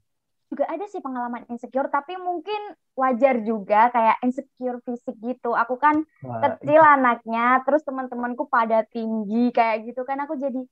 Juga 0.49 0.65
ada 0.71 0.87
sih 0.87 1.03
pengalaman 1.03 1.51
insecure, 1.51 1.91
tapi 1.91 2.15
mungkin 2.15 2.79
wajar 2.95 3.43
juga 3.43 3.91
kayak 3.91 4.23
insecure 4.23 4.79
fisik 4.87 5.19
gitu. 5.19 5.59
Aku 5.59 5.75
kan 5.77 6.07
wah, 6.23 6.39
kecil 6.39 6.79
itu. 6.79 6.95
anaknya, 6.95 7.67
terus 7.67 7.83
teman-temanku 7.83 8.47
pada 8.47 8.87
tinggi 8.87 9.51
kayak 9.51 9.83
gitu 9.91 10.07
kan. 10.07 10.23
Aku 10.25 10.39
jadi 10.39 10.63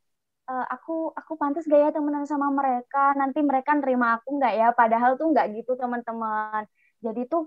uh, 0.47 0.67
aku 0.71 1.11
aku 1.13 1.33
pantas 1.35 1.67
gak 1.67 1.83
ya 1.83 1.91
temenan 1.91 2.25
sama 2.25 2.49
mereka 2.55 3.13
nanti 3.19 3.43
mereka 3.43 3.75
nerima 3.75 4.17
aku 4.23 4.39
nggak 4.39 4.55
ya 4.55 4.69
padahal 4.73 5.19
tuh 5.19 5.35
nggak 5.35 5.47
gitu 5.61 5.75
teman-teman 5.75 6.65
jadi 7.07 7.23
tuh 7.31 7.47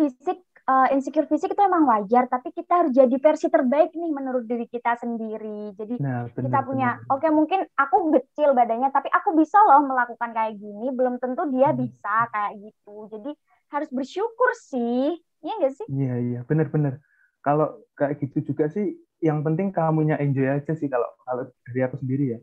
fisik 0.00 0.40
uh, 0.70 0.88
insecure 0.94 1.26
fisik 1.26 1.52
itu 1.52 1.62
emang 1.62 1.84
wajar 1.84 2.30
tapi 2.30 2.54
kita 2.54 2.84
harus 2.84 2.92
jadi 2.94 3.16
versi 3.20 3.50
terbaik 3.50 3.92
nih 3.92 4.10
menurut 4.10 4.44
diri 4.46 4.66
kita 4.70 4.96
sendiri. 4.96 5.74
Jadi 5.74 5.94
nah, 5.98 6.30
bener, 6.30 6.48
kita 6.48 6.58
punya 6.64 6.88
oke 7.10 7.20
okay, 7.20 7.30
mungkin 7.32 7.60
aku 7.74 8.14
kecil 8.14 8.54
badannya 8.54 8.88
tapi 8.94 9.10
aku 9.10 9.34
bisa 9.34 9.58
loh 9.66 9.84
melakukan 9.84 10.30
kayak 10.30 10.56
gini 10.56 10.88
belum 10.94 11.18
tentu 11.18 11.48
dia 11.50 11.74
hmm. 11.74 11.78
bisa 11.84 12.16
kayak 12.30 12.52
gitu. 12.62 12.96
Jadi 13.10 13.30
harus 13.70 13.88
bersyukur 13.90 14.50
sih 14.56 15.18
iya 15.40 15.54
gak 15.60 15.74
sih? 15.74 15.86
Iya 15.88 16.14
iya 16.20 16.40
benar-benar 16.46 17.00
kalau 17.40 17.84
kayak 17.96 18.20
gitu 18.20 18.52
juga 18.52 18.68
sih 18.68 18.96
yang 19.20 19.44
penting 19.44 19.68
kamunya 19.72 20.16
enjoy 20.16 20.48
aja 20.48 20.72
sih 20.72 20.88
kalau 20.88 21.08
kalau 21.26 21.44
dari 21.68 21.80
aku 21.84 22.00
sendiri 22.00 22.38
ya. 22.38 22.40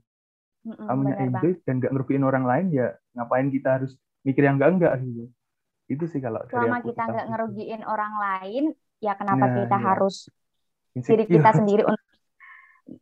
Mm-mm, 0.67 0.83
kamunya 0.83 1.15
bener 1.15 1.25
enjoy 1.31 1.51
dan 1.63 1.73
nggak 1.79 1.91
ngerugiin 1.95 2.25
orang 2.27 2.43
lain 2.43 2.67
ya 2.75 2.91
ngapain 3.15 3.47
kita 3.47 3.79
harus 3.79 3.95
mikir 4.27 4.43
yang 4.43 4.59
enggak 4.59 4.75
enggak 4.75 4.93
gitu 4.99 5.31
itu 5.87 6.05
sih 6.07 6.19
kalau 6.19 6.43
dari 6.43 6.51
Selama 6.51 6.77
aku 6.79 6.87
kita 6.91 7.03
nggak 7.07 7.25
itu. 7.25 7.31
ngerugiin 7.31 7.81
orang 7.87 8.13
lain, 8.19 8.63
ya 8.99 9.13
kenapa 9.15 9.45
Nah, 9.47 9.55
kita 9.63 9.77
iya. 9.77 9.85
harus 9.87 10.15
diri 10.97 11.23
Insecure. 11.23 11.33
kita 11.39 11.49
sendiri 11.55 11.83
untuk 11.85 12.07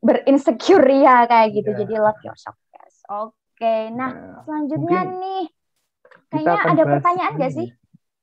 berinsecure 0.01 0.87
ya 0.91 1.25
kayak 1.25 1.49
gitu. 1.53 1.69
Iya. 1.73 1.79
Jadi 1.85 1.93
love 1.97 2.21
yourself, 2.25 2.57
guys. 2.69 2.97
Oke, 3.07 3.75
nah 3.93 4.11
Nah, 4.11 4.41
selanjutnya 4.45 4.99
mungkin 5.01 5.21
nih, 5.21 5.43
kayaknya 6.29 6.61
ada 6.65 6.83
pertanyaan 6.83 7.33
nggak 7.37 7.51
ya. 7.53 7.57
sih? 7.57 7.67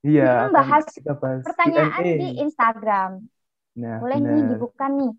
Iya, 0.02 0.26
Hmm, 0.26 0.34
akan 0.34 0.50
bahas 0.54 0.84
kita 0.90 1.14
bahas 1.14 1.42
Pertanyaan 1.46 2.02
di 2.02 2.28
Instagram. 2.42 3.10
Nah, 3.78 3.96
Boleh 4.02 4.18
nih 4.18 4.30
benar. 4.30 4.48
dibuka 4.50 4.86
nih. 4.90 5.12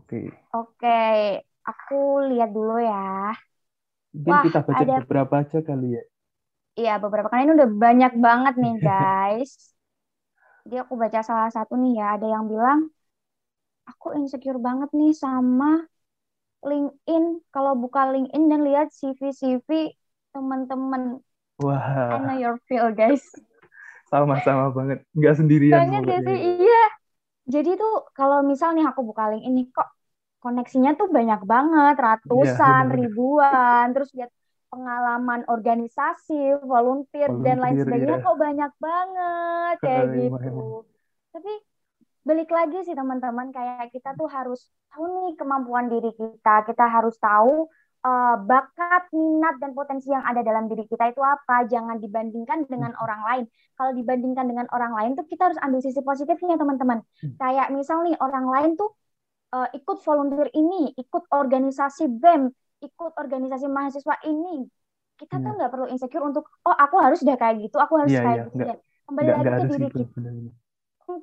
Oke. 0.00 0.20
Oke, 0.56 1.00
aku 1.62 2.00
lihat 2.32 2.50
dulu 2.50 2.80
ya. 2.80 3.36
Mungkin 4.16 4.32
Wah, 4.32 4.42
kita 4.48 4.60
baca 4.64 4.80
ada- 4.80 4.98
beberapa 5.04 5.34
aja 5.44 5.58
kali 5.60 6.00
ya. 6.00 6.02
Iya, 6.78 6.90
beberapa 7.02 7.28
kali 7.30 7.40
ini 7.44 7.52
udah 7.58 7.70
banyak 7.84 8.12
banget 8.24 8.54
nih, 8.62 8.74
guys. 8.86 9.52
Jadi 10.64 10.76
aku 10.82 10.94
baca 11.02 11.20
salah 11.28 11.50
satu 11.56 11.74
nih 11.82 11.92
ya, 12.00 12.06
ada 12.16 12.26
yang 12.34 12.44
bilang, 12.52 12.80
aku 13.90 14.06
insecure 14.18 14.58
banget 14.66 14.90
nih 14.98 15.12
sama 15.22 15.68
LinkedIn. 16.68 17.24
Kalau 17.54 17.72
buka 17.82 18.00
LinkedIn 18.12 18.44
dan 18.50 18.60
lihat 18.68 18.88
CV-CV 18.98 19.68
teman-teman. 20.32 21.02
I 22.10 22.18
Wah, 22.18 22.20
know 22.20 22.36
your 22.44 22.56
feel, 22.68 22.88
guys. 23.00 23.24
sama-sama 24.10 24.64
banget. 24.76 24.98
Nggak 25.16 25.34
sendirian 25.38 25.84
Banget 25.84 26.02
gak 26.10 26.20
pokoknya. 26.20 26.26
sih? 26.26 26.36
Iya. 26.48 26.76
Jadi 27.54 27.70
tuh 27.80 27.92
kalau 28.18 28.38
misal 28.50 28.70
nih 28.76 28.84
aku 28.90 29.00
buka 29.08 29.24
LinkedIn 29.30 29.54
nih, 29.58 29.66
kok 29.76 29.88
koneksinya 30.42 30.90
tuh 31.00 31.08
banyak 31.16 31.40
banget, 31.52 31.94
ratusan, 32.06 32.84
bener-bener. 32.84 32.98
ribuan. 32.98 33.84
Terus 33.94 34.10
lihat 34.16 34.30
pengalaman 34.72 35.40
organisasi, 35.48 36.60
volunteer, 36.64 37.30
dan 37.46 37.56
lain 37.64 37.76
Volunteer, 37.76 37.82
sebagainya 37.82 38.16
iya. 38.18 38.24
kok 38.26 38.36
banyak 38.46 38.72
banget 38.86 39.76
kayak 39.84 40.04
Eh, 40.04 40.12
gitu. 40.16 40.48
emang. 40.48 40.70
Tapi 41.34 41.52
balik 42.28 42.50
lagi 42.58 42.78
sih 42.86 42.94
teman-teman, 43.00 43.48
kayak 43.56 43.90
kita 43.94 44.10
tuh 44.20 44.28
harus 44.36 44.60
tahu 44.92 45.04
nih 45.28 45.34
kemampuan 45.40 45.86
diri 45.92 46.10
kita. 46.20 46.54
Kita 46.68 46.84
harus 46.96 47.16
tahu 47.20 47.68
eh, 48.06 48.34
bakat, 48.50 49.02
minat, 49.10 49.54
dan 49.62 49.74
potensi 49.78 50.08
yang 50.14 50.22
ada 50.22 50.40
dalam 50.46 50.70
diri 50.70 50.86
kita 50.86 51.10
itu 51.12 51.22
apa. 51.22 51.66
Jangan 51.72 51.98
dibandingkan 52.04 52.58
dengan 52.70 52.92
Hmm. 52.94 53.02
orang 53.04 53.20
lain. 53.28 53.44
Kalau 53.76 53.92
dibandingkan 53.98 54.46
dengan 54.50 54.66
orang 54.76 54.92
lain 54.98 55.10
tuh 55.18 55.26
kita 55.26 55.50
harus 55.50 55.60
ambil 55.64 55.80
sisi 55.82 56.00
positifnya 56.06 56.56
teman-teman. 56.62 57.02
Hmm. 57.22 57.34
Kayak 57.42 57.68
misal 57.74 58.06
nih 58.06 58.16
orang 58.22 58.46
lain 58.54 58.70
tuh 58.80 58.90
eh, 59.56 59.68
ikut 59.78 59.98
volunteer 60.04 60.48
ini, 60.54 60.92
ikut 60.96 61.24
organisasi 61.32 62.04
BEM, 62.20 62.42
ikut 62.86 63.12
organisasi 63.22 63.66
mahasiswa 63.70 64.16
ini. 64.30 64.66
Kita 65.18 65.34
tuh 65.42 65.50
Iya. 65.50 65.54
nggak 65.58 65.70
perlu 65.72 65.86
insecure 65.92 66.24
untuk, 66.30 66.44
oh 66.66 66.74
aku 66.84 66.96
harus 67.04 67.18
udah 67.26 67.36
kayak 67.40 67.56
gitu, 67.64 67.76
aku 67.82 67.94
harus 68.00 68.14
Iya, 68.14 68.20
kayak 68.24 68.38
iya. 68.38 68.42
gitu. 68.46 68.62
Ya, 68.70 68.74
Kembali 69.08 69.30
Nggak, 69.30 69.36
lagi 69.36 69.50
nggak 69.50 69.56
ke 69.58 69.62
diri 69.70 69.86
gitu. 69.86 69.98
kita 69.98 70.10
bener-bener. 70.14 70.54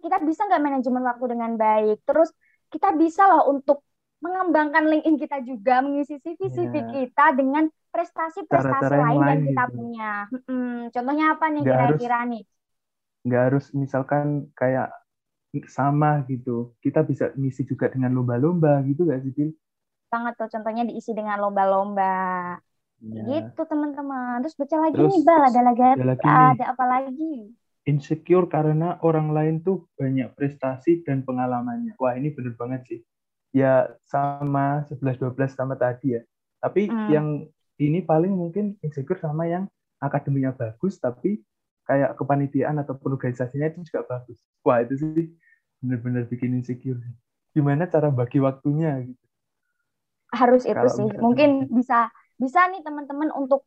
kita 0.03 0.17
bisa 0.27 0.41
nggak 0.47 0.63
manajemen 0.65 1.03
waktu 1.09 1.25
dengan 1.33 1.51
baik. 1.63 1.97
Terus 2.07 2.29
kita 2.73 2.87
bisa 3.01 3.21
loh 3.31 3.43
untuk 3.53 3.77
mengembangkan 4.23 4.83
LinkedIn 4.89 5.15
kita 5.23 5.37
juga, 5.49 5.73
mengisi 5.85 6.17
CV-CV 6.23 6.73
Iya. 6.73 6.85
kita 6.89 7.25
dengan 7.39 7.63
prestasi-prestasi 7.93 8.93
lain 9.03 9.21
yang 9.29 9.39
kita 9.45 9.63
gitu. 9.63 9.75
punya. 9.75 10.25
Mm-mm. 10.33 10.89
Contohnya 10.93 11.25
apa 11.37 11.45
nih 11.53 11.63
kira-kira 11.69 12.17
nih? 12.31 12.41
Nggak 13.25 13.41
harus 13.47 13.65
misalkan 13.81 14.27
kayak 14.59 14.87
sama 15.77 16.11
gitu. 16.31 16.57
Kita 16.83 17.01
bisa 17.09 17.25
ngisi 17.39 17.63
juga 17.71 17.85
dengan 17.93 18.11
lomba-lomba 18.17 18.73
gitu 18.89 19.01
nggak 19.07 19.21
sih, 19.25 19.31
Bil? 19.37 19.49
Banget 20.11 20.33
tuh 20.39 20.47
contohnya 20.53 20.83
diisi 20.89 21.11
dengan 21.19 21.37
lomba-lomba. 21.43 22.03
Iya. 23.01 23.23
Gitu 23.29 23.61
teman-teman. 23.71 24.35
Terus 24.41 24.55
baca 24.61 24.77
lagi 24.85 24.99
Terus 24.99 25.09
nih 25.09 25.19
Bal, 25.27 25.41
ada 25.49 25.61
lagi 25.67 25.81
ada 25.93 26.03
lagi 26.09 26.27
ada 26.51 26.63
apa 26.73 26.83
lagi? 26.93 27.23
insecure 27.85 28.49
karena 28.49 28.97
orang 29.05 29.29
lain 29.29 29.55
tuh 29.61 29.85
banyak 29.99 30.33
prestasi 30.33 31.05
dan 31.05 31.21
pengalamannya. 31.21 31.93
Wah, 32.01 32.17
ini 32.17 32.33
bener 32.33 32.57
banget 32.57 32.81
sih. 32.89 32.99
Ya 33.55 33.93
sama 34.09 34.83
11-12 34.89 35.53
sama 35.53 35.77
tadi 35.77 36.17
ya. 36.17 36.21
Tapi 36.59 36.81
Hmm. 36.89 37.13
yang 37.13 37.45
ini 37.77 38.01
paling 38.01 38.33
mungkin 38.33 38.75
insecure 38.81 39.21
sama 39.21 39.45
yang 39.45 39.69
akademinya 40.01 40.51
bagus 40.55 40.97
tapi 40.97 41.41
kayak 41.85 42.17
kepanitiaan 42.17 42.81
atau 42.81 42.97
organisasinya 42.97 43.69
itu 43.69 43.85
juga 43.85 44.01
bagus. 44.09 44.37
Wah, 44.65 44.81
itu 44.81 44.97
sih 44.97 45.25
bener-bener 45.79 46.25
bikin 46.25 46.57
insecure. 46.57 46.97
Gimana 47.53 47.85
cara 47.87 48.09
bagi 48.09 48.41
waktunya 48.41 48.97
gitu. 49.05 49.24
Harus 50.39 50.63
itu 50.67 50.75
Kalau 50.75 50.89
sih. 50.95 51.07
Mungkin 51.23 51.49
bisa 51.77 52.11
bisa 52.43 52.59
nih 52.71 52.81
teman-teman 52.85 53.29
untuk 53.41 53.61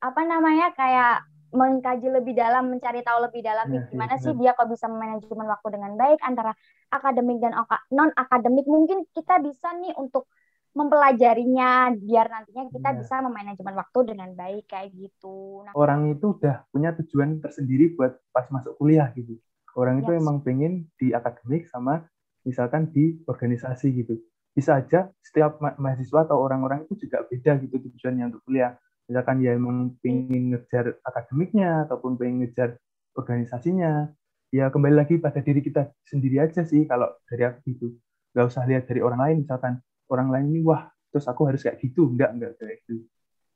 apa 0.00 0.20
namanya 0.24 0.66
kayak 0.76 1.12
mengkaji 1.56 2.08
lebih 2.12 2.34
dalam, 2.36 2.68
mencari 2.72 3.00
tahu 3.06 3.18
lebih 3.26 3.40
dalam 3.48 3.66
Nah, 3.70 3.80
gimana 3.88 4.14
iya, 4.20 4.20
sih 4.20 4.32
dia 4.36 4.52
kok 4.58 4.68
bisa 4.68 4.86
manajemen 4.90 5.46
waktu 5.48 5.68
dengan 5.76 5.92
baik 5.96 6.20
antara 6.28 6.52
akademik 6.92 7.38
dan 7.44 7.52
non 7.96 8.10
akademik. 8.16 8.66
Mungkin 8.68 9.08
kita 9.16 9.40
bisa 9.40 9.72
nih 9.80 9.92
untuk 9.96 10.28
mempelajarinya 10.76 11.96
biar 11.96 12.26
nantinya 12.28 12.68
kita 12.68 12.90
Iya. 12.92 13.00
bisa 13.00 13.14
memanajemen 13.24 13.74
waktu 13.80 13.98
dengan 14.12 14.30
baik 14.36 14.64
kayak 14.68 14.92
gitu. 14.92 15.64
Nah, 15.64 15.72
Orang 15.76 16.08
itu 16.10 16.26
udah 16.36 16.64
punya 16.72 16.90
tujuan 16.98 17.38
tersendiri 17.44 17.92
buat 17.96 18.16
pas 18.32 18.48
masuk 18.48 18.80
kuliah 18.80 19.08
gitu. 19.12 19.36
Orang 19.76 20.00
itu 20.02 20.08
Yes. 20.08 20.20
emang 20.22 20.40
pengen 20.40 20.88
di 20.96 21.12
akademik 21.12 21.68
sama 21.68 22.00
misalkan 22.48 22.88
di 22.94 23.20
organisasi 23.28 23.86
gitu. 23.92 24.16
Bisa 24.56 24.80
aja 24.80 25.12
setiap 25.20 25.60
ma- 25.60 25.76
mahasiswa 25.76 26.24
atau 26.24 26.40
orang-orang 26.40 26.88
itu 26.88 27.04
juga 27.04 27.28
beda 27.28 27.60
gitu 27.60 27.76
tujuannya 27.76 28.32
untuk 28.32 28.40
kuliah. 28.48 28.72
Misalkan 29.04 29.44
ya 29.44 29.52
emang 29.52 29.92
pengen 30.00 30.56
ngejar 30.56 30.96
akademiknya 31.04 31.84
ataupun 31.84 32.16
pengen 32.16 32.40
ngejar 32.40 32.80
organisasinya. 33.12 34.08
Ya 34.48 34.72
kembali 34.72 34.96
lagi 34.96 35.20
pada 35.20 35.44
diri 35.44 35.60
kita 35.60 35.92
sendiri 36.08 36.40
aja 36.40 36.64
sih 36.64 36.88
kalau 36.88 37.12
dari 37.28 37.44
aku 37.44 37.58
gitu. 37.68 37.86
Gak 38.32 38.48
usah 38.48 38.64
lihat 38.64 38.88
dari 38.88 39.04
orang 39.04 39.20
lain 39.20 39.36
misalkan 39.44 39.76
orang 40.08 40.32
lain 40.32 40.46
ini 40.56 40.64
wah 40.64 40.88
terus 41.12 41.28
aku 41.28 41.44
harus 41.52 41.60
kayak 41.60 41.76
gitu. 41.84 42.08
Enggak, 42.08 42.32
enggak 42.32 42.56
kayak 42.56 42.80
gitu. 42.88 43.04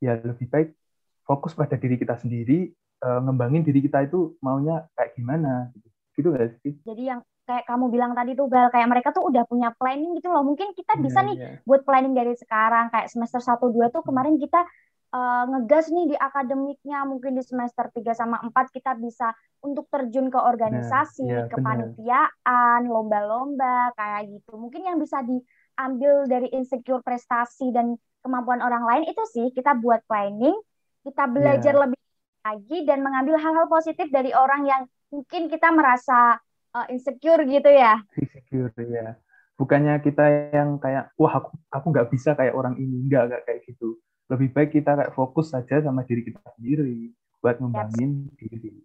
Ya 0.05 0.21
lebih 0.21 0.53
baik 0.53 0.77
fokus 1.25 1.57
pada 1.57 1.81
diri 1.81 1.97
kita 1.97 2.21
sendiri, 2.21 2.77
eh, 2.77 3.21
ngembangin 3.25 3.65
diri 3.65 3.81
kita 3.89 4.05
itu 4.05 4.37
maunya 4.45 4.85
kayak 4.93 5.17
gimana 5.17 5.73
gitu. 5.73 5.89
Gitu 6.13 6.29
nggak 6.29 6.49
sih? 6.61 6.75
jadi 6.85 7.03
yang 7.17 7.21
kayak 7.51 7.67
kamu 7.67 7.91
bilang 7.91 8.15
tadi 8.15 8.39
tuh 8.39 8.47
Bel, 8.47 8.71
kayak 8.71 8.87
mereka 8.87 9.11
tuh 9.11 9.27
udah 9.27 9.43
punya 9.51 9.75
planning 9.75 10.15
gitu 10.15 10.31
loh. 10.31 10.47
Mungkin 10.47 10.71
kita 10.79 10.95
Iya, 10.95 11.03
bisa 11.03 11.19
nih 11.27 11.37
iya. 11.37 11.51
buat 11.67 11.83
planning 11.83 12.15
dari 12.15 12.39
sekarang 12.39 12.95
kayak 12.95 13.11
semester 13.11 13.43
1 13.43 13.59
2 13.75 13.91
tuh 13.91 14.07
kemarin 14.07 14.39
kita 14.39 14.63
uh, 15.11 15.45
ngegas 15.51 15.91
nih 15.91 16.15
di 16.15 16.17
akademiknya 16.17 17.03
mungkin 17.03 17.35
di 17.35 17.43
semester 17.43 17.91
3 17.91 18.15
sama 18.15 18.39
4 18.47 18.55
kita 18.71 18.95
bisa 18.95 19.35
untuk 19.61 19.91
terjun 19.91 20.31
ke 20.31 20.39
organisasi, 20.39 21.27
iya, 21.27 21.45
benar. 21.45 21.51
kepanitiaan, 21.53 22.81
lomba-lomba 22.87 23.91
kayak 23.99 24.31
gitu. 24.31 24.55
Mungkin 24.55 24.87
yang 24.87 24.97
bisa 25.03 25.21
diambil 25.21 26.31
dari 26.31 26.49
insecure 26.55 27.03
prestasi 27.03 27.75
dan 27.75 27.99
kemampuan 28.23 28.63
orang 28.63 28.85
lain 28.87 29.05
itu 29.11 29.23
sih 29.29 29.51
kita 29.51 29.75
buat 29.77 30.01
planning, 30.07 30.55
kita 31.03 31.27
belajar 31.27 31.75
Iya. 31.75 31.83
lebih 31.89 32.01
lagi 32.41 32.79
dan 32.89 33.05
mengambil 33.05 33.37
hal-hal 33.37 33.69
positif 33.69 34.09
dari 34.09 34.33
orang 34.33 34.65
yang 34.65 34.83
mungkin 35.13 35.53
kita 35.53 35.69
merasa 35.75 36.41
uh, 36.75 36.87
insecure 36.91 37.43
gitu 37.47 37.71
ya. 37.71 38.01
Insecure 38.17 38.73
ya. 38.87 39.19
Bukannya 39.59 40.01
kita 40.01 40.51
yang 40.57 40.81
kayak 40.81 41.13
wah 41.21 41.37
aku 41.37 41.53
aku 41.69 41.87
nggak 41.93 42.09
bisa 42.09 42.33
kayak 42.33 42.57
orang 42.57 42.81
ini, 42.81 43.05
nggak 43.07 43.23
nggak 43.29 43.43
kayak 43.45 43.61
gitu. 43.69 44.01
Lebih 44.31 44.49
baik 44.55 44.71
kita 44.73 44.97
kayak 44.97 45.13
fokus 45.13 45.53
saja 45.53 45.83
sama 45.83 46.07
diri 46.07 46.25
kita 46.25 46.41
sendiri 46.57 47.13
buat 47.45 47.61
ngembangin 47.61 48.31
diri. 48.39 48.81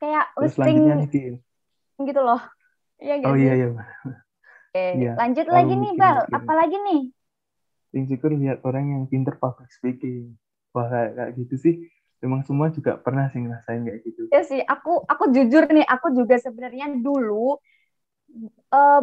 Kayak 0.00 0.32
Terus 0.36 0.56
listing 0.56 0.76
gitu 2.00 2.20
loh. 2.20 2.40
Iya 3.00 3.14
nggak 3.20 3.30
Oh 3.32 3.36
iya 3.36 3.52
iya. 3.56 3.68
Oke, 4.70 5.02
Iya, 5.02 5.18
lanjut 5.18 5.46
lagi 5.50 5.74
nih, 5.74 5.92
Bal. 5.98 6.14
mikir-mikir. 6.22 6.36
Apalagi 6.38 6.76
nih? 6.78 7.00
Insecure 7.90 8.38
lihat 8.38 8.62
orang 8.62 8.84
yang 8.86 9.02
pinter 9.10 9.34
public 9.34 9.66
speaking. 9.74 10.38
Wah 10.70 10.86
kayak, 10.86 11.10
kayak 11.18 11.30
gitu 11.42 11.54
sih. 11.58 11.74
Memang 12.24 12.40
semua 12.48 12.68
juga 12.76 12.92
pernah 13.04 13.26
sih 13.32 13.40
ngerasain 13.44 13.82
kayak 13.86 14.00
gitu. 14.08 14.22
Ya 14.34 14.40
sih, 14.50 14.60
aku 14.74 14.90
aku 15.12 15.24
jujur 15.34 15.62
nih, 15.76 15.86
aku 15.94 16.06
juga 16.18 16.36
sebenarnya 16.44 16.86
dulu 17.06 17.58
eh, 18.74 19.00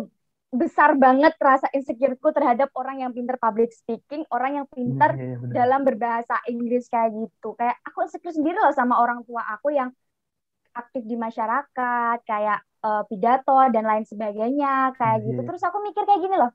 besar 0.62 0.90
banget 1.04 1.34
rasa 1.44 1.68
insecureku 1.76 2.32
terhadap 2.32 2.70
orang 2.80 3.04
yang 3.04 3.12
pinter 3.12 3.36
public 3.36 3.70
speaking, 3.76 4.24
orang 4.32 4.64
yang 4.64 4.68
pinter 4.72 5.20
iya, 5.20 5.36
benar. 5.42 5.58
dalam 5.58 5.84
berbahasa 5.88 6.40
Inggris 6.52 6.88
kayak 6.92 7.12
gitu. 7.16 7.56
Kayak 7.60 7.76
aku 7.88 7.98
insecure 8.08 8.36
sendiri 8.36 8.58
loh 8.60 8.72
sama 8.76 8.96
orang 9.04 9.20
tua 9.28 9.44
aku 9.54 9.68
yang 9.76 9.90
aktif 10.76 11.04
di 11.08 11.16
masyarakat, 11.20 12.18
kayak 12.30 12.60
eh, 12.86 13.04
pidato 13.12 13.58
dan 13.76 13.84
lain 13.90 14.06
sebagainya, 14.08 14.96
kayak 15.00 15.18
Iya, 15.18 15.24
gitu. 15.28 15.40
iya. 15.42 15.48
Terus 15.48 15.62
aku 15.68 15.78
mikir 15.88 16.04
kayak 16.08 16.22
gini 16.26 16.36
loh, 16.40 16.52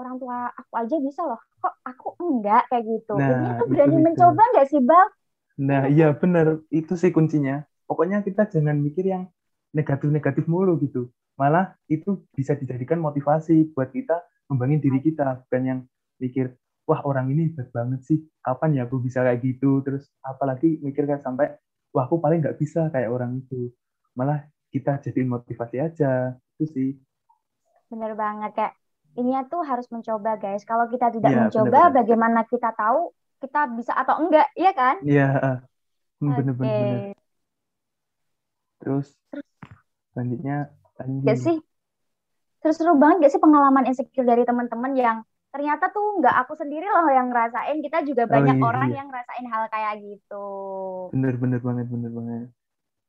orang 0.00 0.16
tua 0.22 0.38
aku 0.60 0.72
aja 0.82 0.96
bisa 1.02 1.22
loh, 1.28 1.40
kok 1.62 1.74
aku 1.88 2.06
enggak 2.24 2.62
kayak 2.70 2.84
gitu. 2.88 3.14
Nah, 3.18 3.40
aku 3.50 3.62
itu 3.74 3.74
berani 3.74 3.96
itu. 4.04 4.06
mencoba 4.06 4.42
nggak 4.54 4.66
sih, 4.72 4.80
Bal? 4.84 5.06
Nah, 5.60 5.92
iya 5.92 6.16
benar. 6.16 6.64
Itu 6.72 6.96
sih 6.96 7.12
kuncinya. 7.12 7.60
Pokoknya 7.84 8.24
kita 8.24 8.48
jangan 8.48 8.80
mikir 8.80 9.04
yang 9.04 9.28
negatif-negatif 9.76 10.48
mulu 10.48 10.80
gitu. 10.80 11.12
Malah 11.36 11.76
itu 11.86 12.24
bisa 12.32 12.56
dijadikan 12.56 12.98
motivasi 12.98 13.76
buat 13.76 13.92
kita 13.92 14.24
ngembangin 14.48 14.80
diri 14.80 14.98
kita. 15.04 15.44
Bukan 15.46 15.62
yang 15.62 15.80
mikir, 16.16 16.56
wah 16.90 17.06
orang 17.06 17.30
ini 17.30 17.54
hebat 17.54 17.70
banget 17.70 18.00
sih 18.02 18.18
kapan 18.42 18.80
ya 18.80 18.82
aku 18.82 18.98
bisa 18.98 19.22
kayak 19.22 19.38
gitu 19.46 19.78
terus 19.86 20.10
apalagi 20.26 20.82
mikir 20.82 21.06
kayak 21.06 21.22
sampai 21.22 21.54
wah 21.94 22.10
aku 22.10 22.18
paling 22.18 22.42
nggak 22.42 22.58
bisa 22.58 22.90
kayak 22.90 23.14
orang 23.14 23.38
itu 23.38 23.70
malah 24.18 24.42
kita 24.74 24.98
jadi 24.98 25.22
motivasi 25.22 25.76
aja 25.78 26.34
itu 26.58 26.64
sih 26.66 26.90
bener 27.86 28.18
banget 28.18 28.50
kayak 28.58 28.74
ini 29.14 29.38
tuh 29.46 29.62
harus 29.62 29.86
mencoba 29.94 30.34
guys 30.42 30.66
kalau 30.66 30.90
kita 30.90 31.14
tidak 31.14 31.30
ya, 31.30 31.38
mencoba 31.46 31.90
bener, 31.90 31.96
bagaimana 32.02 32.40
kita 32.50 32.74
tahu 32.74 33.14
kita 33.40 33.72
bisa 33.74 33.96
atau 33.96 34.20
enggak 34.20 34.46
iya 34.54 34.72
kan? 34.76 34.96
Iya 35.00 35.28
bener-bener 36.20 37.16
okay. 37.16 37.16
terus 38.80 39.16
selanjutnya 40.12 40.68
lanjut. 41.00 41.26
Gak 41.26 41.38
sih. 41.40 41.56
Terus 42.60 42.76
seru 42.76 42.92
banget 43.00 43.24
gak 43.24 43.32
sih 43.32 43.40
pengalaman 43.40 43.88
insecure 43.88 44.28
dari 44.28 44.44
teman-teman 44.44 44.92
yang 44.92 45.18
ternyata 45.50 45.90
tuh 45.90 46.22
nggak 46.22 46.46
aku 46.46 46.54
sendiri 46.60 46.86
loh 46.86 47.08
yang 47.08 47.32
ngerasain. 47.32 47.80
Kita 47.80 48.04
juga 48.04 48.28
oh, 48.28 48.30
banyak 48.30 48.56
oh, 48.56 48.60
iya, 48.60 48.68
orang 48.68 48.88
iya. 48.92 48.96
yang 49.00 49.06
ngerasain 49.08 49.46
hal 49.48 49.62
kayak 49.72 49.94
gitu. 50.04 50.46
Bener 51.16 51.34
bener 51.40 51.60
banget 51.64 51.86
bener 51.88 52.10
banget. 52.12 52.48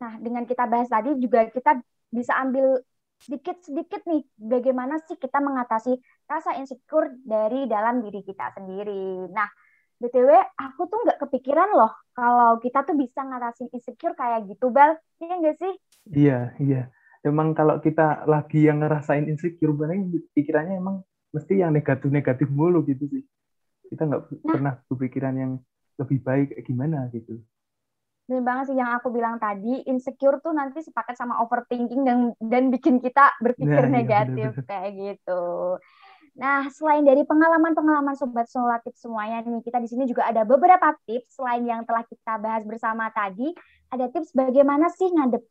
Nah 0.01 0.13
dengan 0.23 0.43
kita 0.47 0.63
bahas 0.71 0.87
tadi 0.87 1.11
juga 1.19 1.51
kita 1.51 1.83
bisa 2.11 2.33
ambil 2.39 2.79
sedikit 3.21 3.61
sedikit 3.61 4.01
nih 4.09 4.25
bagaimana 4.33 4.97
sih 5.05 5.13
kita 5.13 5.37
mengatasi 5.37 5.93
rasa 6.25 6.57
insecure 6.57 7.13
dari 7.21 7.69
dalam 7.69 8.01
diri 8.01 8.25
kita 8.25 8.55
sendiri. 8.57 9.29
Nah 9.29 9.45
btw 10.01 10.29
aku 10.57 10.81
tuh 10.89 10.99
nggak 11.05 11.21
kepikiran 11.21 11.69
loh 11.77 11.93
kalau 12.17 12.57
kita 12.57 12.81
tuh 12.81 12.97
bisa 12.97 13.21
ngatasin 13.21 13.69
insecure 13.69 14.17
kayak 14.17 14.49
gitu 14.49 14.73
bal 14.73 14.97
iya 15.21 15.33
nggak 15.37 15.55
sih 15.61 15.73
iya 16.09 16.39
iya 16.57 16.81
emang 17.21 17.53
kalau 17.53 17.77
kita 17.77 18.25
lagi 18.25 18.65
yang 18.65 18.81
ngerasain 18.81 19.29
insecure 19.29 19.73
banget 19.77 20.25
pikirannya 20.33 20.81
emang 20.81 21.05
mesti 21.31 21.63
yang 21.63 21.71
negatif-negatif 21.71 22.47
mulu 22.51 22.83
gitu 22.85 23.07
sih. 23.07 23.23
Kita 23.87 24.07
nggak 24.07 24.21
nah, 24.43 24.51
pernah 24.55 24.73
berpikiran 24.87 25.35
yang 25.35 25.51
lebih 25.99 26.19
baik 26.23 26.55
kayak 26.55 26.65
gimana 26.67 27.07
gitu. 27.11 27.39
Benar 28.27 28.43
banget 28.47 28.63
sih 28.71 28.77
yang 28.79 28.91
aku 28.95 29.11
bilang 29.11 29.35
tadi, 29.39 29.83
insecure 29.87 30.39
tuh 30.39 30.55
nanti 30.55 30.79
sepakat 30.79 31.19
sama 31.19 31.43
overthinking 31.43 32.03
dan 32.07 32.31
dan 32.39 32.71
bikin 32.71 33.03
kita 33.03 33.35
berpikir 33.43 33.83
nah, 33.87 33.91
negatif 33.91 34.51
iya, 34.55 34.55
bener 34.55 34.55
-bener. 34.55 34.69
kayak 34.69 34.91
gitu. 34.95 35.43
Nah, 36.31 36.71
selain 36.71 37.03
dari 37.03 37.27
pengalaman-pengalaman 37.27 38.15
sobat 38.15 38.47
solatif 38.47 38.95
semuanya 38.95 39.43
nih, 39.43 39.61
kita 39.63 39.83
di 39.83 39.89
sini 39.91 40.07
juga 40.07 40.31
ada 40.31 40.47
beberapa 40.47 40.95
tips 41.03 41.35
selain 41.35 41.67
yang 41.67 41.83
telah 41.83 42.07
kita 42.07 42.39
bahas 42.39 42.63
bersama 42.63 43.11
tadi. 43.11 43.51
Ada 43.91 44.07
tips 44.07 44.31
bagaimana 44.31 44.87
sih 44.95 45.11
ngadep 45.11 45.43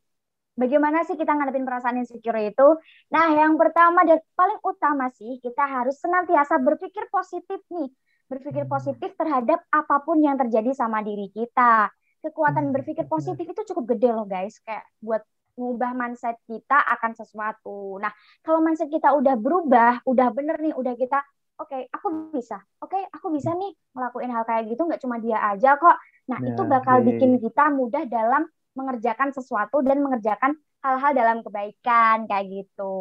Bagaimana 0.51 1.07
sih 1.07 1.15
kita 1.15 1.31
ngadepin 1.31 1.63
perasaan 1.63 2.03
insecure 2.03 2.37
itu? 2.43 2.67
Nah, 3.09 3.33
yang 3.33 3.55
pertama 3.55 4.03
dan 4.03 4.19
paling 4.35 4.59
utama 4.61 5.07
sih, 5.15 5.39
kita 5.39 5.63
harus 5.63 5.95
senantiasa 5.97 6.59
berpikir 6.59 7.07
positif 7.07 7.63
nih. 7.71 7.87
Berpikir 8.27 8.67
positif 8.67 9.15
terhadap 9.15 9.63
apa 9.71 10.03
pun 10.03 10.19
yang 10.19 10.35
terjadi 10.35 10.75
sama 10.75 10.99
diri 11.01 11.31
kita. 11.31 11.87
Kekuatan 12.21 12.69
hmm, 12.69 12.75
berpikir 12.75 13.07
positif 13.07 13.47
itu 13.47 13.61
cukup 13.73 13.95
gede 13.95 14.11
loh 14.11 14.27
guys. 14.27 14.59
Kayak 14.61 14.85
buat 14.99 15.23
ngubah 15.55 15.91
mindset 15.93 16.39
kita 16.47 16.79
akan 16.97 17.11
sesuatu. 17.15 17.99
Nah, 17.99 18.11
kalau 18.41 18.63
mindset 18.63 18.89
kita 18.89 19.11
udah 19.13 19.35
berubah, 19.35 20.03
udah 20.07 20.27
bener 20.31 20.57
nih, 20.59 20.73
udah 20.73 20.93
kita, 20.95 21.19
oke, 21.59 21.69
okay, 21.69 21.81
aku 21.91 22.31
bisa. 22.31 22.59
Oke, 22.81 22.97
okay, 22.97 23.03
aku 23.11 23.31
bisa 23.31 23.51
nih 23.55 23.71
ngelakuin 23.93 24.31
hal 24.31 24.43
kayak 24.47 24.71
gitu, 24.71 24.81
nggak 24.87 25.01
cuma 25.03 25.19
dia 25.19 25.37
aja 25.39 25.75
kok. 25.75 25.97
Nah, 26.31 26.39
ya, 26.39 26.55
itu 26.55 26.61
bakal 26.65 27.03
bikin 27.03 27.37
kita 27.37 27.69
mudah 27.71 28.03
dalam 28.07 28.47
mengerjakan 28.71 29.35
sesuatu 29.35 29.83
dan 29.83 29.99
mengerjakan 29.99 30.55
hal-hal 30.81 31.11
dalam 31.13 31.37
kebaikan 31.45 32.25
kayak 32.25 32.45
gitu. 32.49 32.95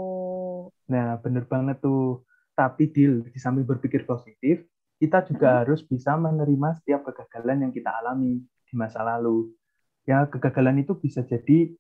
Nah, 0.91 1.17
bener 1.23 1.49
banget 1.49 1.81
tuh. 1.81 2.27
Tapi 2.53 2.93
deal 2.93 3.25
di 3.25 3.39
samping 3.41 3.65
berpikir 3.65 4.05
positif, 4.05 4.61
kita 5.01 5.25
juga 5.25 5.49
hmm. 5.49 5.59
harus 5.65 5.81
bisa 5.81 6.13
menerima 6.21 6.77
setiap 6.77 7.09
kegagalan 7.09 7.65
yang 7.65 7.73
kita 7.73 7.89
alami 7.89 8.45
di 8.45 8.75
masa 8.77 9.01
lalu. 9.01 9.49
Ya, 10.05 10.29
kegagalan 10.29 10.85
itu 10.85 10.93
bisa 10.93 11.25
jadi 11.25 11.73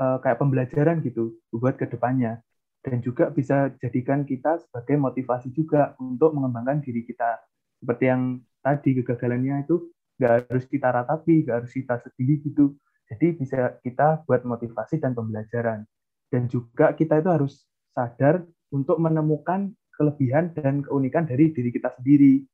uh, 0.00 0.16
kayak 0.24 0.40
pembelajaran 0.40 1.04
gitu 1.04 1.36
buat 1.52 1.76
ke 1.76 1.84
depannya. 1.84 2.40
Dan 2.80 3.04
juga 3.04 3.28
bisa 3.28 3.68
jadikan 3.76 4.24
kita 4.24 4.56
sebagai 4.64 4.96
motivasi 4.96 5.52
juga 5.52 5.92
untuk 6.00 6.32
mengembangkan 6.32 6.80
diri 6.80 7.04
kita. 7.04 7.36
Seperti 7.76 8.08
yang 8.08 8.40
tadi 8.64 8.96
kegagalannya 8.96 9.68
itu 9.68 9.92
nggak 10.16 10.48
harus 10.48 10.64
kita 10.64 10.88
ratapi, 10.88 11.44
nggak 11.44 11.56
harus 11.60 11.72
kita 11.76 12.00
sedih 12.00 12.40
gitu 12.40 12.72
jadi 13.10 13.34
bisa 13.34 13.74
kita 13.82 14.22
buat 14.22 14.46
motivasi 14.46 15.02
dan 15.02 15.18
pembelajaran. 15.18 15.82
Dan 16.30 16.46
juga 16.46 16.94
kita 16.94 17.18
itu 17.18 17.26
harus 17.28 17.66
sadar 17.90 18.46
untuk 18.70 19.02
menemukan 19.02 19.74
kelebihan 19.98 20.54
dan 20.54 20.86
keunikan 20.86 21.26
dari 21.26 21.50
diri 21.50 21.74
kita 21.74 21.90
sendiri. 21.98 22.46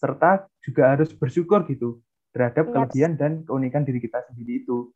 Serta 0.00 0.48
juga 0.64 0.96
harus 0.96 1.12
bersyukur 1.12 1.68
gitu 1.68 2.00
terhadap 2.32 2.72
yes. 2.72 2.72
kelebihan 2.72 3.12
dan 3.20 3.32
keunikan 3.44 3.84
diri 3.84 4.00
kita 4.00 4.24
sendiri 4.32 4.64
itu. 4.64 4.88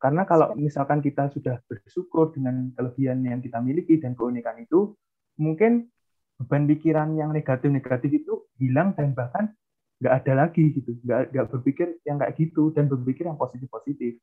Karena 0.00 0.24
kalau 0.24 0.56
misalkan 0.56 1.04
kita 1.04 1.28
sudah 1.28 1.60
bersyukur 1.68 2.32
dengan 2.32 2.72
kelebihan 2.72 3.20
yang 3.20 3.44
kita 3.44 3.60
miliki 3.60 4.00
dan 4.00 4.16
keunikan 4.16 4.56
itu, 4.56 4.96
mungkin 5.36 5.92
beban 6.40 6.64
pikiran 6.64 7.12
yang 7.20 7.36
negatif-negatif 7.36 8.24
itu 8.24 8.48
hilang 8.56 8.96
dan 8.96 9.12
bahkan 9.12 9.52
nggak 10.00 10.14
ada 10.24 10.48
lagi 10.48 10.72
gitu, 10.72 10.96
nggak 11.04 11.36
nggak 11.36 11.46
berpikir 11.52 12.00
yang 12.08 12.16
kayak 12.16 12.32
gitu 12.40 12.72
dan 12.72 12.88
berpikir 12.88 13.28
yang 13.28 13.36
positif-positif. 13.36 14.16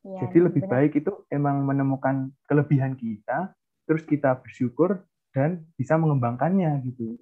Ya, 0.00 0.24
Jadi 0.24 0.38
lebih 0.48 0.64
benar. 0.64 0.72
baik 0.72 0.92
itu 1.04 1.12
emang 1.28 1.60
menemukan 1.68 2.32
kelebihan 2.48 2.96
kita, 2.96 3.52
terus 3.84 4.00
kita 4.08 4.32
bersyukur 4.40 5.04
dan 5.36 5.68
bisa 5.76 6.00
mengembangkannya 6.00 6.72
gitu. 6.88 7.20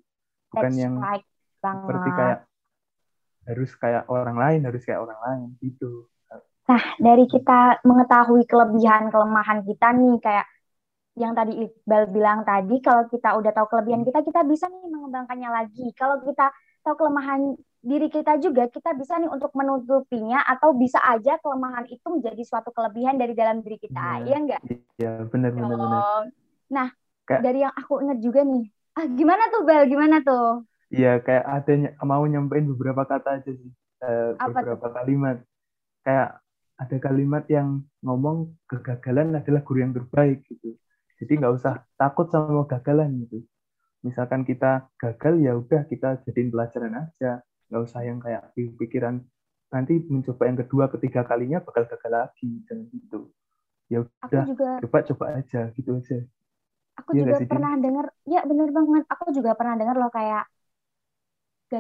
Bukan 0.55 0.71
That's 0.71 0.79
yang 0.79 0.95
right 1.03 1.27
seperti 1.59 2.11
kayak 2.15 2.41
harus 3.51 3.71
kayak 3.75 4.07
orang 4.07 4.37
lain, 4.39 4.61
harus 4.63 4.83
kayak 4.87 5.03
orang 5.03 5.21
lain 5.27 5.49
gitu. 5.59 6.07
Nah, 6.65 6.83
dari 6.97 7.25
kita 7.29 7.85
mengetahui 7.85 8.49
kelebihan 8.49 9.13
kelemahan 9.13 9.61
kita 9.65 9.93
nih 9.93 10.17
kayak 10.21 10.47
yang 11.15 11.37
tadi 11.37 11.69
Iqbal 11.69 12.11
bilang 12.11 12.43
tadi, 12.43 12.83
kalau 12.83 13.07
kita 13.07 13.37
udah 13.39 13.53
tahu 13.55 13.67
kelebihan 13.71 14.03
hmm. 14.03 14.09
kita, 14.11 14.19
kita 14.27 14.41
bisa 14.49 14.67
nih 14.67 14.91
mengembangkannya 14.91 15.51
lagi. 15.53 15.93
Kalau 15.95 16.19
kita 16.25 16.51
tahu 16.85 16.95
kelemahan 17.01 17.57
diri 17.85 18.09
kita 18.09 18.41
juga 18.41 18.65
kita 18.73 18.97
bisa 18.97 19.21
nih 19.21 19.29
untuk 19.29 19.53
menutupinya 19.53 20.41
atau 20.41 20.73
bisa 20.73 20.97
aja 21.05 21.37
kelemahan 21.37 21.85
itu 21.93 22.01
menjadi 22.09 22.41
suatu 22.41 22.73
kelebihan 22.73 23.21
dari 23.21 23.37
dalam 23.37 23.61
diri 23.61 23.77
kita 23.77 24.25
ya, 24.25 24.33
ya 24.33 24.37
enggak 24.41 24.61
iya 24.97 25.13
benar 25.29 25.53
benar 25.53 25.77
benar. 25.77 26.25
Nah 26.73 26.89
kayak, 27.29 27.41
dari 27.45 27.61
yang 27.61 27.75
aku 27.77 28.01
ingat 28.01 28.19
juga 28.25 28.41
nih 28.41 28.65
ah 28.97 29.05
gimana 29.05 29.53
tuh 29.53 29.63
Bel? 29.69 29.85
Gimana 29.85 30.17
tuh? 30.25 30.65
Iya 30.89 31.21
kayak 31.21 31.45
ada 31.45 31.73
mau 32.09 32.25
nyampein 32.25 32.73
beberapa 32.73 33.05
kata 33.05 33.45
aja 33.45 33.53
sih 33.53 33.71
uh, 34.01 34.33
beberapa 34.49 34.89
kalimat. 34.89 35.45
Kayak 36.01 36.41
ada 36.75 36.97
kalimat 36.99 37.47
yang 37.47 37.87
ngomong 38.03 38.51
kegagalan 38.67 39.39
adalah 39.39 39.63
guru 39.63 39.79
yang 39.83 39.95
terbaik 39.95 40.43
gitu. 40.51 40.75
Jadi 41.23 41.33
nggak 41.39 41.55
usah 41.55 41.87
takut 41.95 42.27
sama 42.31 42.67
kegagalan 42.67 43.25
gitu. 43.27 43.47
Misalkan 44.03 44.43
kita 44.43 44.91
gagal 44.99 45.35
ya 45.41 45.55
udah 45.55 45.87
kita 45.87 46.21
jadiin 46.27 46.51
pelajaran 46.51 47.09
aja. 47.09 47.41
Nggak 47.71 47.83
usah 47.87 48.01
yang 48.03 48.19
kayak 48.19 48.53
pikiran 48.55 49.23
nanti 49.71 50.03
mencoba 50.07 50.43
yang 50.47 50.59
kedua 50.67 50.85
ketiga 50.93 51.27
kalinya 51.27 51.59
bakal 51.63 51.87
gagal 51.87 52.11
lagi 52.11 52.63
dan 52.67 52.91
gitu. 52.91 53.31
Ya 53.87 54.03
udah 54.03 54.45
coba 54.83 54.99
coba 55.07 55.25
aja 55.39 55.71
gitu 55.79 55.91
aja. 55.95 56.19
Aku 57.03 57.11
ya, 57.15 57.27
juga 57.27 57.43
pernah 57.43 57.75
dengar 57.79 58.07
ya 58.23 58.47
bener 58.47 58.71
banget 58.71 59.03
aku 59.11 59.35
juga 59.35 59.59
pernah 59.59 59.75
dengar 59.75 59.99
loh 59.99 60.11
kayak 60.15 60.47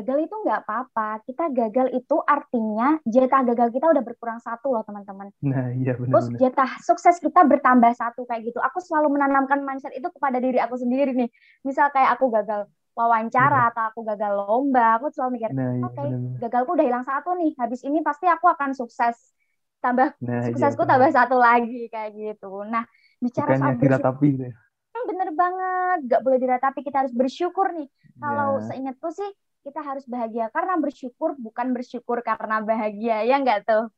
gagal 0.00 0.18
itu 0.26 0.35
nggak 0.35 0.61
apa-apa. 0.66 1.22
Kita 1.22 1.50
gagal 1.54 1.94
itu 1.94 2.16
artinya 2.26 2.98
jatah 3.07 3.42
gagal 3.54 3.68
kita 3.70 3.87
udah 3.94 4.02
berkurang 4.02 4.42
satu 4.42 4.74
loh 4.74 4.83
teman-teman. 4.83 5.30
Nah 5.46 5.70
iya 5.78 5.94
benar 5.94 6.12
terus 6.18 6.26
jatah 6.38 6.70
sukses 6.83 7.22
kita 7.22 7.46
bertambah 7.46 7.94
satu 7.94 8.26
kayak 8.26 8.50
gitu. 8.50 8.59
Aku 8.59 8.83
selalu 8.83 9.14
menanamkan 9.14 9.62
mindset 9.62 9.94
itu 9.94 10.11
kepada 10.11 10.42
diri 10.42 10.59
aku 10.59 10.74
sendiri 10.74 11.14
nih. 11.14 11.30
Misal 11.62 11.94
kayak 11.94 12.18
aku 12.18 12.35
gagal 12.35 12.66
wawancara 12.94 13.74
atau 13.74 13.90
aku 13.90 14.00
gagal 14.07 14.33
lomba, 14.38 15.02
aku 15.02 15.11
selalu 15.11 15.30
mikir, 15.38 15.50
nah, 15.50 15.74
iya, 15.74 15.83
oke, 15.83 15.98
okay, 15.98 16.09
gagalku 16.46 16.70
udah 16.78 16.87
hilang 16.87 17.02
satu 17.02 17.35
nih, 17.35 17.50
habis 17.59 17.83
ini 17.83 17.98
pasti 18.07 18.30
aku 18.30 18.46
akan 18.46 18.70
sukses, 18.70 19.35
tambah 19.83 20.14
nah, 20.22 20.46
iya, 20.46 20.46
suksesku 20.48 20.87
iya, 20.87 20.90
tambah 20.94 21.11
satu 21.11 21.37
lagi 21.37 21.90
kayak 21.90 22.14
gitu. 22.14 22.62
Nah, 22.62 22.87
bicara 23.18 23.50
Bukannya 23.50 23.74
soal 23.74 23.83
diratapi 23.83 24.26
gitu 24.38 24.44
ya. 24.46 24.54
Hmm, 24.94 25.04
bener 25.11 25.28
banget, 25.35 25.98
gak 26.07 26.22
boleh 26.22 26.38
diratapi, 26.38 26.80
kita 26.87 26.96
harus 27.02 27.14
bersyukur 27.14 27.74
nih. 27.74 27.90
Kalau 28.22 28.62
ya. 28.62 28.70
seingatku 28.70 29.11
sih, 29.11 29.30
kita 29.64 29.81
harus 29.81 30.05
bahagia 30.05 30.53
karena 30.53 30.77
bersyukur, 30.77 31.35
bukan 31.40 31.72
bersyukur 31.72 32.20
karena 32.20 32.61
bahagia, 32.61 33.24
ya 33.24 33.40
enggak 33.40 33.64
tuh? 33.64 33.88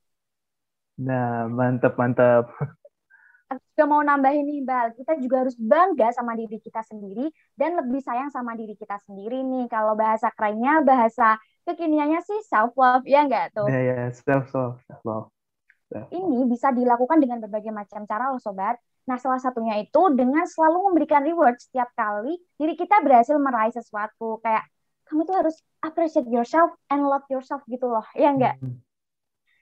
Nah, 0.97 1.51
mantap, 1.51 1.99
mantap 2.01 2.55
aku 3.47 3.63
juga 3.75 3.85
mau 3.87 4.03
nambahin 4.03 4.45
nih 4.47 4.61
Bal, 4.67 4.91
kita 4.99 5.13
juga 5.23 5.47
harus 5.47 5.55
bangga 5.55 6.11
sama 6.11 6.35
diri 6.35 6.59
kita 6.59 6.83
sendiri 6.83 7.31
dan 7.55 7.79
lebih 7.79 8.03
sayang 8.03 8.31
sama 8.31 8.59
diri 8.59 8.75
kita 8.75 8.99
sendiri 9.07 9.43
nih. 9.47 9.71
Kalau 9.71 9.95
bahasa 9.95 10.31
kerennya, 10.35 10.83
bahasa 10.83 11.39
kekiniannya 11.67 12.21
sih 12.27 12.41
self 12.47 12.75
love 12.75 13.07
ya 13.07 13.23
enggak 13.23 13.55
tuh? 13.55 13.67
Ya 13.71 13.81
ya 13.81 14.01
self 14.11 14.51
love, 14.51 14.79
self 14.91 15.03
love. 15.07 15.27
Ini 16.11 16.51
bisa 16.51 16.75
dilakukan 16.75 17.23
dengan 17.23 17.39
berbagai 17.39 17.71
macam 17.71 18.03
cara 18.11 18.35
loh 18.35 18.43
sobat. 18.43 18.75
Nah, 19.07 19.23
salah 19.23 19.39
satunya 19.39 19.79
itu 19.79 20.11
dengan 20.19 20.43
selalu 20.43 20.91
memberikan 20.91 21.23
reward 21.23 21.63
setiap 21.63 21.87
kali 21.95 22.35
diri 22.59 22.75
kita 22.75 22.99
berhasil 23.07 23.39
meraih 23.39 23.71
sesuatu. 23.71 24.43
Kayak 24.43 24.67
kamu 25.07 25.21
tuh 25.29 25.37
harus 25.41 25.57
appreciate 25.87 26.29
yourself 26.31 26.71
and 26.93 27.07
love 27.07 27.25
yourself 27.31 27.63
gitu 27.71 27.87
loh. 27.87 28.05
Ya 28.19 28.29
enggak 28.35 28.55
Hmm. 28.61 28.75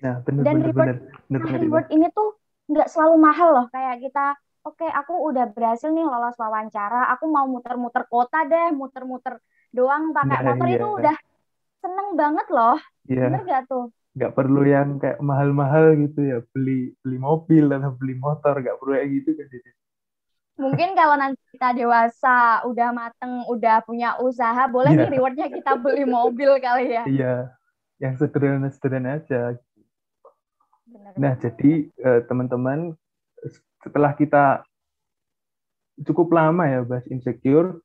Nah, 0.04 0.20
bener, 0.26 0.42
Dan 0.44 0.56
bener, 0.56 0.68
reward- 0.68 0.88
bener, 0.88 0.96
bener, 1.28 1.40
Nah, 1.40 1.46
bener 1.48 1.60
reward 1.64 1.86
ini 1.94 2.06
tuh 2.12 2.28
nggak 2.70 2.88
selalu 2.92 3.14
mahal 3.20 3.48
loh. 3.56 3.66
Kayak 3.72 3.94
kita 4.04 4.24
oke 4.64 4.86
aku 4.88 5.12
udah 5.28 5.44
berhasil 5.52 5.88
nih 5.92 6.04
lolos 6.08 6.36
wawancara 6.40 7.12
aku 7.12 7.24
mau 7.28 7.44
muter-muter 7.44 8.02
kota 8.08 8.38
deh 8.48 8.72
muter-muter 8.72 9.34
doang 9.76 10.12
pakai 10.16 10.36
Nah, 10.40 10.40
motor 10.48 10.66
iya. 10.68 10.76
itu 10.80 10.86
udah 10.98 11.16
seneng 11.84 12.08
banget 12.20 12.46
loh. 12.56 12.76
Iya, 13.08 13.24
bener 13.28 13.40
gak 13.44 13.62
tuh? 13.70 13.84
Nggak 14.16 14.32
perlu 14.38 14.60
yang 14.74 14.88
kayak 15.02 15.18
mahal-mahal 15.20 15.86
gitu 16.00 16.20
ya, 16.22 16.38
beli 16.54 16.94
beli 17.02 17.18
mobil 17.18 17.64
atau 17.68 17.92
beli 18.00 18.14
motor, 18.16 18.54
nggak 18.62 18.76
perlu 18.80 18.92
kayak 18.96 19.08
gitu 19.20 19.30
kan. 19.38 19.46
Mungkin 20.54 20.94
kalau 20.94 21.18
nanti 21.18 21.42
kita 21.50 21.74
dewasa 21.74 22.62
udah 22.62 22.94
mateng 22.94 23.42
udah 23.50 23.82
punya 23.82 24.14
usaha 24.22 24.70
boleh 24.70 24.94
Iya. 24.94 25.00
nih 25.02 25.10
rewardnya 25.18 25.48
kita 25.50 25.74
beli 25.74 26.06
mobil 26.06 26.50
kali 26.62 26.94
ya 26.94 27.04
Iya, 27.10 27.34
yang 27.98 28.14
sederhana-sederhana 28.14 29.18
aja. 29.18 29.58
Bener 30.86 31.10
Nah, 31.18 31.34
jadi 31.42 31.90
eh, 31.90 32.20
teman-teman 32.30 32.94
setelah 33.82 34.14
kita 34.14 34.62
cukup 36.06 36.30
lama 36.34 36.66
ya 36.70 36.86
bahas 36.86 37.06
insecure, 37.10 37.82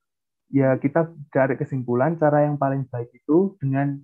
ya 0.49 0.77
kita 0.77 1.09
cari 1.33 1.57
kesimpulan 1.57 2.17
cara 2.17 2.45
yang 2.45 2.57
paling 2.57 2.85
baik 2.89 3.09
itu 3.13 3.57
dengan 3.61 3.97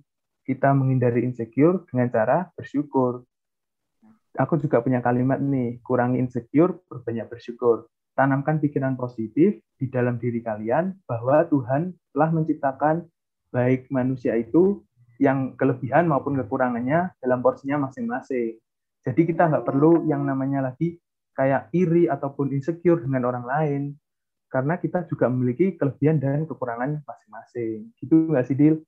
kita 0.46 0.70
menghindari 0.74 1.26
insecure 1.26 1.82
dengan 1.90 2.06
cara 2.10 2.50
bersyukur. 2.54 3.26
Aku 4.36 4.60
juga 4.60 4.78
punya 4.84 5.00
kalimat 5.00 5.40
nih, 5.40 5.80
kurangi 5.82 6.20
insecure, 6.20 6.76
berbanyak 6.86 7.26
bersyukur. 7.30 7.88
Tanamkan 8.16 8.56
pikiran 8.64 8.96
positif 8.96 9.60
di 9.76 9.86
dalam 9.92 10.16
diri 10.16 10.40
kalian 10.40 11.04
bahwa 11.04 11.44
Tuhan 11.52 11.92
telah 12.16 12.32
menciptakan 12.32 13.04
baik 13.52 13.92
manusia 13.92 14.32
itu 14.40 14.80
yang 15.20 15.52
kelebihan 15.56 16.08
maupun 16.08 16.36
kekurangannya 16.40 17.12
dalam 17.20 17.44
porsinya 17.44 17.88
masing-masing. 17.88 18.56
Jadi 19.04 19.20
kita 19.28 19.52
nggak 19.52 19.68
perlu 19.68 20.08
yang 20.08 20.24
namanya 20.24 20.72
lagi 20.72 20.96
kayak 21.36 21.68
iri 21.76 22.08
ataupun 22.08 22.56
insecure 22.56 23.04
dengan 23.04 23.28
orang 23.28 23.44
lain. 23.44 23.82
Karena 24.48 24.80
kita 24.80 25.04
juga 25.04 25.28
memiliki 25.28 25.76
kelebihan 25.76 26.16
dan 26.16 26.48
kekurangan 26.48 27.04
masing-masing. 27.04 27.92
Gitu 28.00 28.32
nggak 28.32 28.46
sih, 28.48 28.56
Dil? 28.56 28.80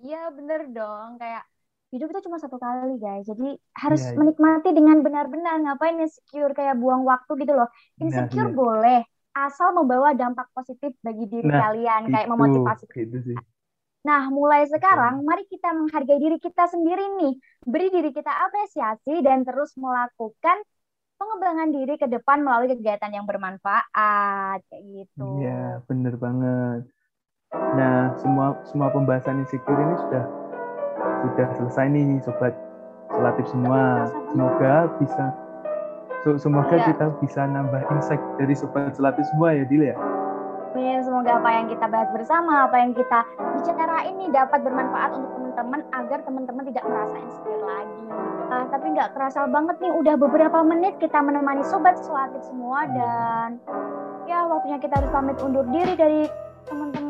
Iya 0.00 0.32
bener 0.32 0.68
dong 0.72 1.20
kayak 1.20 1.44
hidup 1.90 2.06
itu 2.12 2.20
cuma 2.26 2.38
satu 2.38 2.56
kali 2.58 2.94
guys 3.02 3.24
jadi 3.26 3.46
harus 3.82 4.02
Iya, 4.02 4.10
iya. 4.14 4.18
menikmati 4.20 4.68
dengan 4.78 4.96
benar-benar 5.06 5.54
ngapain 5.64 5.96
insecure 6.02 6.52
kayak 6.58 6.78
buang 6.82 7.02
waktu 7.02 7.30
gitu 7.42 7.52
loh 7.58 7.68
insecure 7.98 8.48
iya. 8.48 8.54
boleh 8.62 8.98
asal 9.34 9.68
membawa 9.78 10.08
dampak 10.14 10.46
positif 10.56 10.90
bagi 11.06 11.24
diri 11.30 11.46
Nah, 11.46 11.60
kalian 11.62 12.02
kayak 12.10 12.26
Gitu, 12.26 12.32
memotivasi 12.32 12.84
gitu 12.94 13.16
sih. 13.26 13.38
Nah, 14.08 14.32
mulai 14.32 14.64
sekarang, 14.64 15.20
mari 15.28 15.44
kita 15.44 15.76
menghargai 15.76 16.16
diri 16.24 16.38
kita 16.40 16.64
sendiri 16.72 17.04
nih. 17.20 17.32
Beri 17.68 17.86
diri 17.92 18.10
kita 18.16 18.32
apresiasi 18.48 19.20
dan 19.20 19.44
terus 19.44 19.76
melakukan 19.76 20.56
pengembangan 21.20 21.68
diri 21.76 21.94
ke 22.00 22.06
depan 22.08 22.40
melalui 22.44 22.72
kegiatan 22.76 23.12
yang 23.12 23.26
bermanfaat. 23.28 24.58
Kayak 24.68 24.84
gitu. 25.04 25.28
Iya, 25.36 25.84
bener 25.88 26.14
banget. 26.24 26.80
Nah, 27.52 28.14
semua 28.22 28.46
semua 28.68 28.88
pembahasan 28.94 29.42
insecure 29.42 29.80
ini 29.80 29.96
sudah 30.06 30.24
sudah 31.00 31.48
selesai 31.56 31.86
nih, 31.90 32.20
sobat 32.22 32.54
solatif 33.10 33.44
semua. 33.50 34.06
Semoga 34.30 34.88
bisa 35.00 35.24
so- 36.22 36.38
semoga 36.38 36.76
Iya. 36.76 36.92
kita 36.92 37.06
bisa 37.18 37.40
nambah 37.48 37.82
insight 37.90 38.22
dari 38.36 38.54
sobat 38.54 38.92
solatif 38.94 39.24
semua 39.32 39.56
ya, 39.56 39.64
Dil 39.64 39.90
ya. 39.90 39.96
Amin. 40.70 41.02
Semoga 41.02 41.42
apa 41.42 41.50
yang 41.50 41.66
kita 41.66 41.86
bahas 41.90 42.06
bersama, 42.14 42.70
apa 42.70 42.78
yang 42.78 42.94
kita 42.94 43.26
bicarain 43.58 44.14
ini 44.14 44.30
dapat 44.30 44.62
bermanfaat 44.62 45.10
untuk 45.18 45.30
teman-teman 45.34 45.82
agar 45.90 46.18
teman-teman 46.22 46.62
tidak 46.70 46.84
merasa 46.86 47.16
insecure 47.18 47.64
lagi. 47.66 48.04
Ah, 48.50 48.64
tapi 48.70 48.86
nggak 48.94 49.10
kerasa 49.14 49.50
banget 49.50 49.76
nih, 49.82 49.90
udah 49.90 50.14
beberapa 50.14 50.62
menit 50.62 50.94
kita 51.02 51.18
menemani 51.18 51.66
sobat 51.66 51.98
solatif 51.98 52.42
semua 52.46 52.86
dan 52.86 53.58
ya 54.30 54.46
waktunya 54.46 54.78
kita 54.78 54.94
harus 54.94 55.10
pamit 55.10 55.36
undur 55.42 55.66
diri 55.74 55.94
dari 55.98 56.22
teman-teman. 56.70 57.09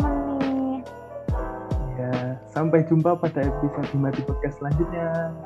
Ya, 2.01 2.41
sampai 2.49 2.81
jumpa 2.89 3.13
pada 3.21 3.45
episode 3.45 3.93
Mati 4.01 4.25
Podcast 4.25 4.57
selanjutnya. 4.57 5.37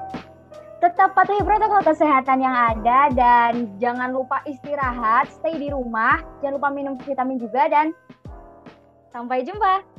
Tetap 0.79 1.11
patuhi 1.19 1.43
protokol 1.43 1.83
kesehatan 1.83 2.39
yang 2.39 2.55
ada 2.55 3.11
dan 3.11 3.75
jangan 3.83 4.15
lupa 4.15 4.39
istirahat, 4.47 5.27
stay 5.35 5.59
di 5.59 5.75
rumah, 5.75 6.23
jangan 6.39 6.63
lupa 6.63 6.69
minum 6.71 6.95
vitamin 7.03 7.43
juga 7.43 7.67
dan 7.67 7.91
sampai 9.11 9.43
jumpa. 9.43 9.94